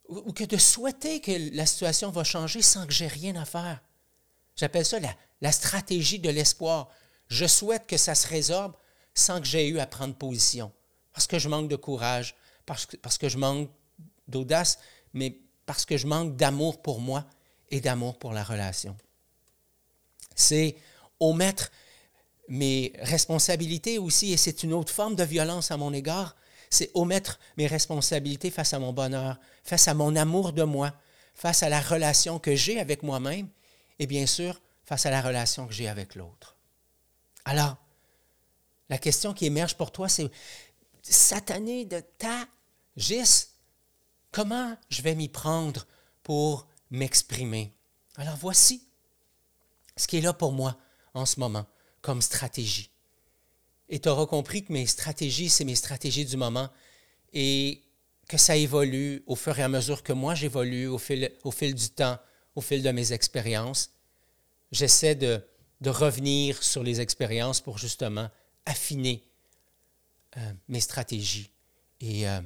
ou, 0.08 0.34
que 0.34 0.44
de 0.44 0.58
souhaiter 0.58 1.22
que 1.22 1.56
la 1.56 1.66
situation 1.66 2.12
va 2.12 2.24
changer 2.24 2.62
sans 2.62 2.86
que 2.86 2.94
j'ai 2.94 3.08
rien 3.08 3.36
à 3.36 3.46
faire. 3.46 3.82
J'appelle 4.56 4.86
ça 4.86 5.00
la, 5.42 5.52
stratégie 5.52 6.20
de 6.20 6.30
l'espoir. 6.30 6.90
Je 7.28 7.46
souhaite 7.46 7.88
que 7.88 7.98
ça 7.98 8.16
se 8.16 8.28
résorbe 8.28 8.76
sans 9.16 9.40
que 9.40 9.48
j'aie 9.48 9.68
eu 9.68 9.80
à 9.80 9.88
prendre 9.88 10.14
position, 10.14 10.72
parce 11.14 11.26
que 11.26 11.40
je 11.40 11.50
manque 11.50 11.70
de 11.70 11.76
courage, 11.76 12.36
parce 12.66 12.86
que, 12.86 12.98
parce 12.98 13.18
que 13.18 13.30
je 13.30 13.38
manque 13.38 13.70
d'audace, 14.28 14.78
mais 15.14 15.40
parce 15.66 15.86
que 15.86 15.98
je 15.98 16.06
manque 16.06 16.36
d'amour 16.36 16.82
pour 16.82 17.00
moi 17.00 17.26
et 17.72 17.82
d'amour 17.82 18.20
pour 18.20 18.34
la 18.34 18.44
relation. 18.44 18.96
C'est 20.36 20.76
omettre 21.20 21.72
mes 22.50 22.94
responsabilités 23.00 23.98
aussi, 23.98 24.34
et 24.34 24.38
c'est 24.38 24.62
une 24.62 24.74
autre 24.74 24.94
forme 24.94 25.16
de 25.16 25.24
violence 25.24 25.72
à 25.72 25.78
mon 25.78 25.94
égard, 25.94 26.36
c'est 26.70 26.92
omettre 26.94 27.40
mes 27.58 27.68
responsabilités 27.68 28.52
face 28.52 28.74
à 28.74 28.80
mon 28.80 28.94
bonheur, 28.94 29.40
face 29.64 29.88
à 29.88 29.94
mon 29.94 30.16
amour 30.16 30.52
de 30.52 30.64
moi, 30.64 30.94
face 31.34 31.64
à 31.64 31.70
la 31.70 31.82
relation 31.82 32.38
que 32.38 32.56
j'ai 32.56 32.80
avec 32.80 33.02
moi-même 33.02 33.48
et 34.00 34.08
bien 34.08 34.26
sûr 34.26 34.62
face 34.84 35.06
à 35.06 35.10
la 35.10 35.22
relation 35.22 35.68
que 35.68 35.74
j'ai 35.74 35.88
avec 35.88 36.16
l'autre. 36.16 36.56
Alors, 37.46 37.78
la 38.90 38.98
question 38.98 39.34
qui 39.34 39.46
émerge 39.46 39.76
pour 39.76 39.92
toi, 39.92 40.10
c'est 40.10 40.30
satané 41.02 41.86
de 41.86 42.02
ta 42.18 42.48
gis, 42.98 43.48
comment 44.32 44.78
je 44.90 45.02
vais 45.02 45.16
m'y 45.16 45.30
prendre 45.30 45.86
pour 46.24 46.68
m'exprimer? 46.92 47.74
Alors 48.16 48.38
voici 48.38 48.88
ce 49.98 50.08
qui 50.08 50.18
est 50.18 50.22
là 50.22 50.34
pour 50.34 50.52
moi 50.52 50.78
en 51.14 51.26
ce 51.26 51.40
moment 51.40 51.66
comme 52.02 52.22
stratégie. 52.22 52.90
Et 53.90 54.00
tu 54.00 54.10
auras 54.10 54.26
compris 54.26 54.64
que 54.64 54.74
mes 54.74 54.86
stratégies, 54.86 55.50
c'est 55.50 55.64
mes 55.64 55.76
stratégies 55.76 56.26
du 56.26 56.38
moment 56.38 56.70
et 57.34 57.84
que 58.28 58.38
ça 58.38 58.56
évolue 58.56 59.24
au 59.28 59.36
fur 59.36 59.58
et 59.60 59.64
à 59.64 59.70
mesure 59.70 60.02
que 60.02 60.14
moi 60.14 60.34
j'évolue 60.36 60.88
au 60.88 60.98
fil, 60.98 61.32
au 61.44 61.52
fil 61.52 61.76
du 61.76 61.90
temps, 61.90 62.18
au 62.56 62.62
fil 62.62 62.82
de 62.82 62.92
mes 62.92 63.14
expériences. 63.14 63.92
J'essaie 64.72 65.16
de, 65.16 65.42
revenir 65.86 66.64
sur 66.64 66.82
les 66.82 67.00
expériences 67.00 67.62
pour 67.62 67.78
justement 67.78 68.28
affiner 68.66 69.24
euh, 70.38 70.54
mes 70.68 70.80
stratégies 70.80 71.52
et 72.00 72.28
euh, 72.28 72.42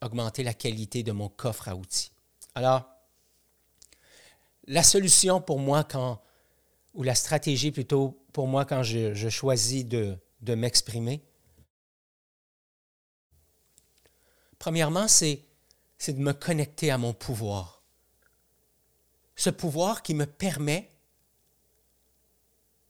augmenter 0.00 0.42
la 0.42 0.54
qualité 0.54 1.02
de 1.02 1.12
mon 1.12 1.28
coffre 1.28 1.68
à 1.68 1.74
outils. 1.74 2.12
Alors, 2.54 2.88
la 4.66 4.82
solution 4.82 5.40
pour 5.40 5.58
moi 5.58 5.84
quand, 5.84 6.20
ou 6.94 7.02
la 7.02 7.14
stratégie 7.14 7.70
plutôt 7.70 8.22
pour 8.32 8.46
moi 8.46 8.64
quand 8.64 8.82
je 8.82 9.28
choisis 9.28 9.84
de, 9.84 10.16
de 10.40 10.54
m'exprimer? 10.54 11.22
Premièrement, 14.58 15.08
c'est, 15.08 15.44
de 16.06 16.12
me 16.12 16.32
connecter 16.32 16.90
à 16.90 16.98
mon 16.98 17.12
pouvoir. 17.12 17.82
Ce 19.36 19.50
pouvoir 19.50 20.02
qui 20.02 20.14
me 20.14 20.26
permet 20.26 20.90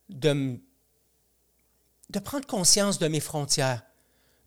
de, 0.09 0.59
de 2.11 2.18
prendre 2.18 2.47
conscience 2.47 2.99
de 2.99 3.09
mes 3.09 3.21
frontières, 3.21 3.83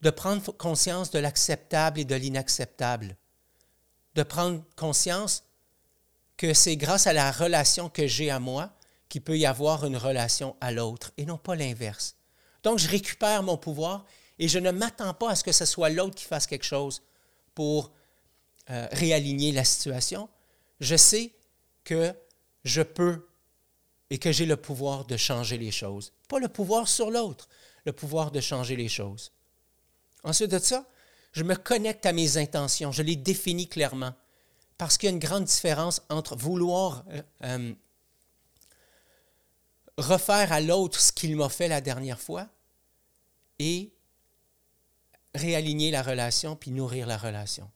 de 0.02 0.10
prendre 0.10 0.52
conscience 0.54 1.12
de 1.12 1.20
l'acceptable 1.20 2.00
et 2.00 2.06
de 2.06 2.16
l'inacceptable, 2.16 3.18
de 4.16 4.24
prendre 4.24 4.64
conscience 4.76 5.44
que 6.38 6.54
c'est 6.54 6.76
grâce 6.76 7.08
à 7.08 7.14
la 7.14 7.32
relation 7.32 7.90
que 7.90 8.08
j'ai 8.08 8.32
à 8.32 8.40
moi 8.40 8.74
qu'il 9.10 9.22
peut 9.22 9.38
y 9.38 9.46
avoir 9.46 9.86
une 9.86 9.98
relation 9.98 10.56
à 10.62 10.72
l'autre 10.72 11.12
et 11.18 11.26
non 11.26 11.38
pas 11.38 11.56
l'inverse. 11.56 12.16
Donc, 12.64 12.80
je 12.80 12.88
récupère 12.88 13.44
mon 13.44 13.58
pouvoir 13.58 14.06
et 14.40 14.48
je 14.48 14.58
ne 14.58 14.72
m'attends 14.72 15.14
pas 15.14 15.32
à 15.32 15.36
ce 15.36 15.44
que 15.44 15.52
ce 15.52 15.66
soit 15.66 15.90
l'autre 15.90 16.16
qui 16.16 16.24
fasse 16.24 16.48
quelque 16.48 16.66
chose 16.66 17.04
pour 17.54 17.92
euh, 18.70 18.88
réaligner 18.92 19.52
la 19.52 19.64
situation. 19.64 20.30
Je 20.80 20.96
sais 20.96 21.34
que 21.84 22.14
je 22.64 22.82
peux 22.82 23.28
et 24.10 24.18
que 24.18 24.32
j'ai 24.32 24.46
le 24.46 24.58
pouvoir 24.58 25.06
de 25.06 25.18
changer 25.18 25.58
les 25.58 25.72
choses. 25.72 26.14
Pas 26.32 26.40
le 26.40 26.48
pouvoir 26.48 26.88
sur 26.88 27.12
l'autre, 27.12 27.50
le 27.84 27.92
pouvoir 27.92 28.32
de 28.32 28.40
changer 28.40 28.78
les 28.78 28.88
choses. 28.88 29.34
Ensuite 30.24 30.50
de 30.50 30.60
ça, 30.60 30.88
je 31.34 31.44
me 31.44 31.56
connecte 31.56 32.06
à 32.06 32.14
mes 32.14 32.38
intentions, 32.38 32.94
je 32.94 33.04
les 33.04 33.18
définis 33.18 33.68
clairement, 33.68 34.14
parce 34.78 34.98
qu'il 34.98 35.08
y 35.08 35.12
a 35.12 35.14
une 35.14 35.20
grande 35.20 35.44
différence 35.44 36.02
entre 36.08 36.38
vouloir 36.38 37.04
euh, 37.10 37.22
euh, 37.44 37.74
refaire 39.98 40.54
à 40.54 40.62
l'autre 40.62 41.02
ce 41.02 41.12
qu'il 41.12 41.36
m'a 41.36 41.50
fait 41.50 41.68
la 41.68 41.82
dernière 41.82 42.22
fois 42.22 42.48
et 43.60 43.92
réaligner 45.36 45.92
la 45.92 46.02
relation 46.02 46.56
puis 46.56 46.72
nourrir 46.72 47.08
la 47.08 47.18
relation. 47.18 47.70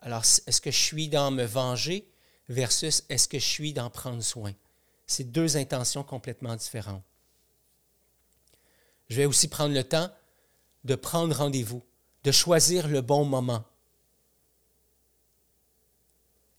Alors, 0.00 0.24
est-ce 0.24 0.60
que 0.60 0.72
je 0.72 0.82
suis 0.82 1.08
dans 1.08 1.30
me 1.30 1.44
venger 1.44 2.10
versus 2.48 3.04
est-ce 3.08 3.28
que 3.28 3.38
je 3.38 3.46
suis 3.46 3.72
dans 3.72 3.88
prendre 3.88 4.22
soin? 4.22 4.52
C'est 5.06 5.30
deux 5.30 5.56
intentions 5.56 6.02
complètement 6.02 6.56
différentes. 6.56 7.04
Je 9.08 9.16
vais 9.16 9.26
aussi 9.26 9.48
prendre 9.48 9.74
le 9.74 9.84
temps 9.84 10.10
de 10.84 10.94
prendre 10.94 11.34
rendez-vous, 11.34 11.82
de 12.24 12.32
choisir 12.32 12.88
le 12.88 13.00
bon 13.00 13.24
moment. 13.24 13.64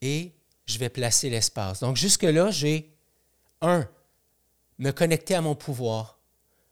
Et 0.01 0.33
je 0.65 0.77
vais 0.77 0.89
placer 0.89 1.29
l'espace. 1.29 1.79
Donc 1.81 1.97
jusque-là, 1.97 2.51
j'ai 2.51 2.93
un, 3.61 3.87
me 4.77 4.91
connecter 4.91 5.35
à 5.35 5.41
mon 5.41 5.55
pouvoir. 5.55 6.19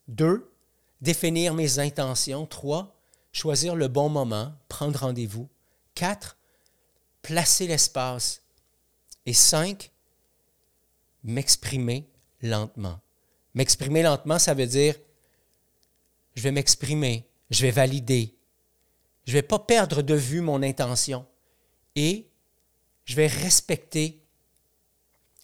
Deux, 0.07 0.51
définir 1.01 1.53
mes 1.53 1.79
intentions. 1.79 2.45
Trois, 2.45 2.95
choisir 3.31 3.75
le 3.75 3.87
bon 3.87 4.09
moment, 4.09 4.53
prendre 4.69 4.99
rendez-vous. 4.99 5.49
Quatre, 5.93 6.37
placer 7.21 7.67
l'espace. 7.67 8.41
Et 9.25 9.33
cinq, 9.33 9.91
m'exprimer 11.23 12.07
lentement. 12.41 12.99
M'exprimer 13.53 14.03
lentement, 14.03 14.39
ça 14.39 14.53
veut 14.53 14.67
dire, 14.67 14.95
je 16.37 16.43
vais 16.43 16.51
m'exprimer, 16.51 17.27
je 17.49 17.63
vais 17.63 17.71
valider, 17.71 18.35
je 19.25 19.31
ne 19.31 19.37
vais 19.37 19.41
pas 19.41 19.57
perdre 19.57 20.03
de 20.03 20.13
vue 20.13 20.41
mon 20.41 20.61
intention 20.61 21.25
et 21.95 22.29
je 23.05 23.15
vais 23.15 23.25
respecter 23.25 24.21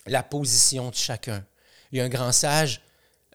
la 0.05 0.21
position 0.21 0.91
de 0.91 0.95
chacun. 0.95 1.43
Il 1.91 1.97
y 1.97 2.01
a 2.01 2.03
un 2.03 2.09
grand 2.09 2.31
sage, 2.31 2.83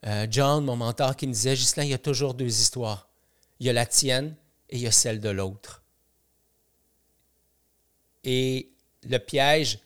euh, 0.07 0.29
John, 0.31 0.65
mon 0.65 0.77
mentor, 0.77 1.17
qui 1.17 1.27
me 1.27 1.33
disait, 1.33 1.57
Gislain, 1.57 1.83
il 1.83 1.91
y 1.91 1.95
a 1.95 1.99
toujours 1.99 2.35
deux 2.35 2.61
histoires. 2.61 3.09
Il 3.59 3.67
y 3.67 3.71
a 3.71 3.73
la 3.73 3.87
tienne 3.87 4.37
et 4.71 4.77
il 4.77 4.83
y 4.83 4.87
a 4.87 4.93
celle 4.93 5.21
de 5.21 5.29
l'autre. 5.29 5.83
Et 8.23 8.71
le 9.03 9.19
piège, 9.19 9.81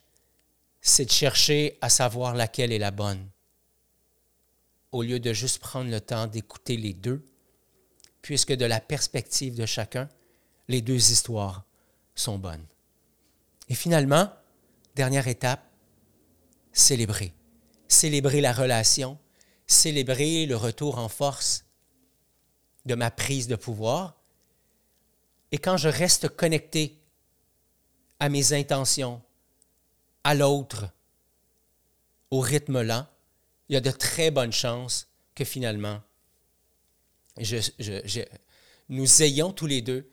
c'est 0.82 1.06
de 1.06 1.11
chercher 1.11 1.78
à 1.80 1.88
savoir 1.88 2.35
laquelle 2.35 2.70
est 2.70 2.78
la 2.78 2.90
bonne, 2.90 3.26
au 4.90 5.02
lieu 5.02 5.20
de 5.20 5.32
juste 5.32 5.58
prendre 5.58 5.90
le 5.90 6.02
temps 6.02 6.26
d'écouter 6.26 6.76
les 6.76 6.92
deux, 6.92 7.24
puisque 8.22 8.52
de 8.52 8.64
la 8.64 8.80
perspective 8.80 9.54
de 9.54 9.66
chacun, 9.66 10.08
les 10.68 10.80
deux 10.80 11.11
histoires 11.11 11.64
sont 12.14 12.38
bonnes. 12.38 12.64
Et 13.68 13.74
finalement, 13.74 14.32
dernière 14.94 15.28
étape, 15.28 15.64
célébrer 16.72 17.35
célébrer 17.92 18.40
la 18.40 18.52
relation, 18.52 19.18
célébrer 19.66 20.46
le 20.46 20.56
retour 20.56 20.98
en 20.98 21.08
force 21.08 21.64
de 22.87 22.94
ma 22.94 23.11
prise 23.11 23.46
de 23.46 23.56
pouvoir. 23.56 24.16
Et 25.52 25.58
quand 25.58 25.76
je 25.76 25.88
reste 25.88 26.28
connecté 26.28 26.98
à 28.18 28.28
mes 28.28 28.54
intentions, 28.54 29.22
à 30.24 30.35
l'autre, 30.35 30.88
au 32.30 32.40
rythme 32.40 32.80
lent, 32.82 33.06
il 33.68 33.74
y 33.74 33.76
a 33.76 33.80
de 33.80 33.90
très 33.90 34.30
bonnes 34.30 34.52
chances 34.52 35.08
que 35.35 35.44
finalement, 35.44 36.00
nous 38.88 39.22
ayons 39.22 39.52
tous 39.52 39.66
les 39.66 39.82
deux 39.82 40.10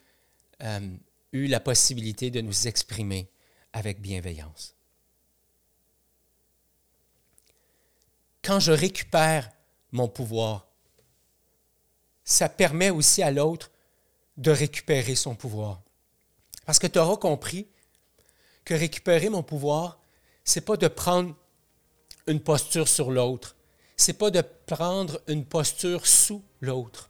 euh, 0.62 0.98
eu 1.32 1.48
la 1.48 1.60
possibilité 1.60 2.32
de 2.32 2.42
nous 2.42 2.68
exprimer 2.68 3.30
avec 3.74 4.02
bienveillance. 4.02 4.76
quand 8.50 8.60
je 8.60 8.72
récupère 8.72 9.50
mon 9.92 10.08
pouvoir, 10.08 10.68
ça 12.24 12.50
permet 12.50 12.90
aussi 12.90 13.22
à 13.22 13.30
l'autre 13.32 13.72
de 14.38 14.52
récupérer 14.52 15.16
son 15.16 15.36
pouvoir. 15.36 15.82
Parce 16.66 16.80
que 16.80 16.88
tu 16.88 17.00
auras 17.00 17.18
compris 17.18 17.68
que 18.66 18.74
récupérer 18.74 19.30
mon 19.30 19.44
pouvoir, 19.44 20.00
c'est 20.44 20.62
pas 20.62 20.78
de 20.78 20.88
prendre 20.88 21.36
une 22.28 22.40
posture 22.40 22.88
sur 22.88 23.12
l'autre, 23.12 23.56
c'est 23.98 24.18
pas 24.18 24.32
de 24.32 24.42
prendre 24.42 25.22
une 25.28 25.46
posture 25.46 26.08
sous 26.08 26.44
l'autre, 26.62 27.09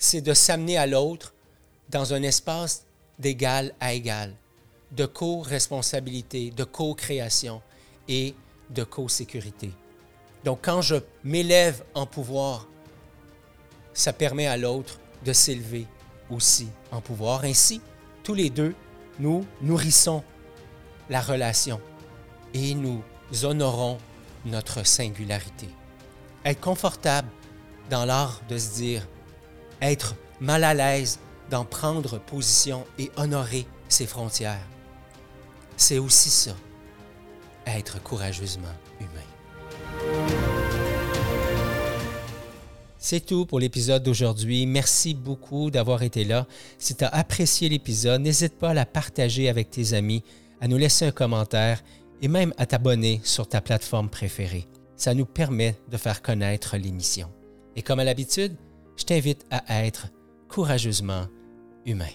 c'est 0.00 0.22
de 0.22 0.34
s'amener 0.34 0.78
à 0.78 0.86
l'autre 0.86 1.34
dans 1.90 2.14
un 2.14 2.22
espace 2.22 2.84
d'égal 3.18 3.74
à 3.80 3.92
égal, 3.92 4.34
de 4.92 5.04
co-responsabilité, 5.04 6.50
de 6.50 6.64
co-création 6.64 7.60
et 8.08 8.34
de 8.70 8.82
co-sécurité. 8.82 9.70
Donc 10.42 10.60
quand 10.62 10.80
je 10.80 10.96
m'élève 11.22 11.84
en 11.94 12.06
pouvoir, 12.06 12.66
ça 13.92 14.14
permet 14.14 14.46
à 14.46 14.56
l'autre 14.56 14.98
de 15.24 15.34
s'élever 15.34 15.86
aussi 16.30 16.68
en 16.90 17.02
pouvoir. 17.02 17.44
Ainsi, 17.44 17.82
tous 18.24 18.34
les 18.34 18.48
deux, 18.48 18.74
nous 19.18 19.44
nourrissons 19.60 20.24
la 21.10 21.20
relation 21.20 21.78
et 22.54 22.74
nous 22.74 23.02
honorons 23.42 23.98
notre 24.46 24.86
singularité. 24.86 25.68
Être 26.46 26.60
confortable 26.60 27.28
dans 27.90 28.06
l'art 28.06 28.40
de 28.48 28.56
se 28.56 28.74
dire, 28.74 29.06
être 29.80 30.14
mal 30.40 30.64
à 30.64 30.74
l'aise 30.74 31.18
d'en 31.50 31.64
prendre 31.64 32.18
position 32.18 32.84
et 32.98 33.10
honorer 33.16 33.66
ses 33.88 34.06
frontières. 34.06 34.66
C'est 35.76 35.98
aussi 35.98 36.30
ça, 36.30 36.54
être 37.66 38.02
courageusement 38.02 38.74
humain. 39.00 40.30
C'est 43.02 43.24
tout 43.24 43.46
pour 43.46 43.58
l'épisode 43.58 44.02
d'aujourd'hui. 44.02 44.66
Merci 44.66 45.14
beaucoup 45.14 45.70
d'avoir 45.70 46.02
été 46.02 46.22
là. 46.22 46.46
Si 46.78 46.94
tu 46.94 47.04
as 47.04 47.08
apprécié 47.08 47.70
l'épisode, 47.70 48.20
n'hésite 48.20 48.58
pas 48.58 48.70
à 48.70 48.74
la 48.74 48.84
partager 48.84 49.48
avec 49.48 49.70
tes 49.70 49.94
amis, 49.94 50.22
à 50.60 50.68
nous 50.68 50.76
laisser 50.76 51.06
un 51.06 51.10
commentaire 51.10 51.82
et 52.20 52.28
même 52.28 52.52
à 52.58 52.66
t'abonner 52.66 53.20
sur 53.24 53.48
ta 53.48 53.62
plateforme 53.62 54.10
préférée. 54.10 54.66
Ça 54.96 55.14
nous 55.14 55.24
permet 55.24 55.76
de 55.90 55.96
faire 55.96 56.20
connaître 56.20 56.76
l'émission. 56.76 57.30
Et 57.74 57.80
comme 57.80 58.00
à 58.00 58.04
l'habitude, 58.04 58.54
je 59.00 59.06
t'invite 59.06 59.46
à 59.50 59.84
être 59.84 60.08
courageusement 60.48 61.26
humain. 61.86 62.12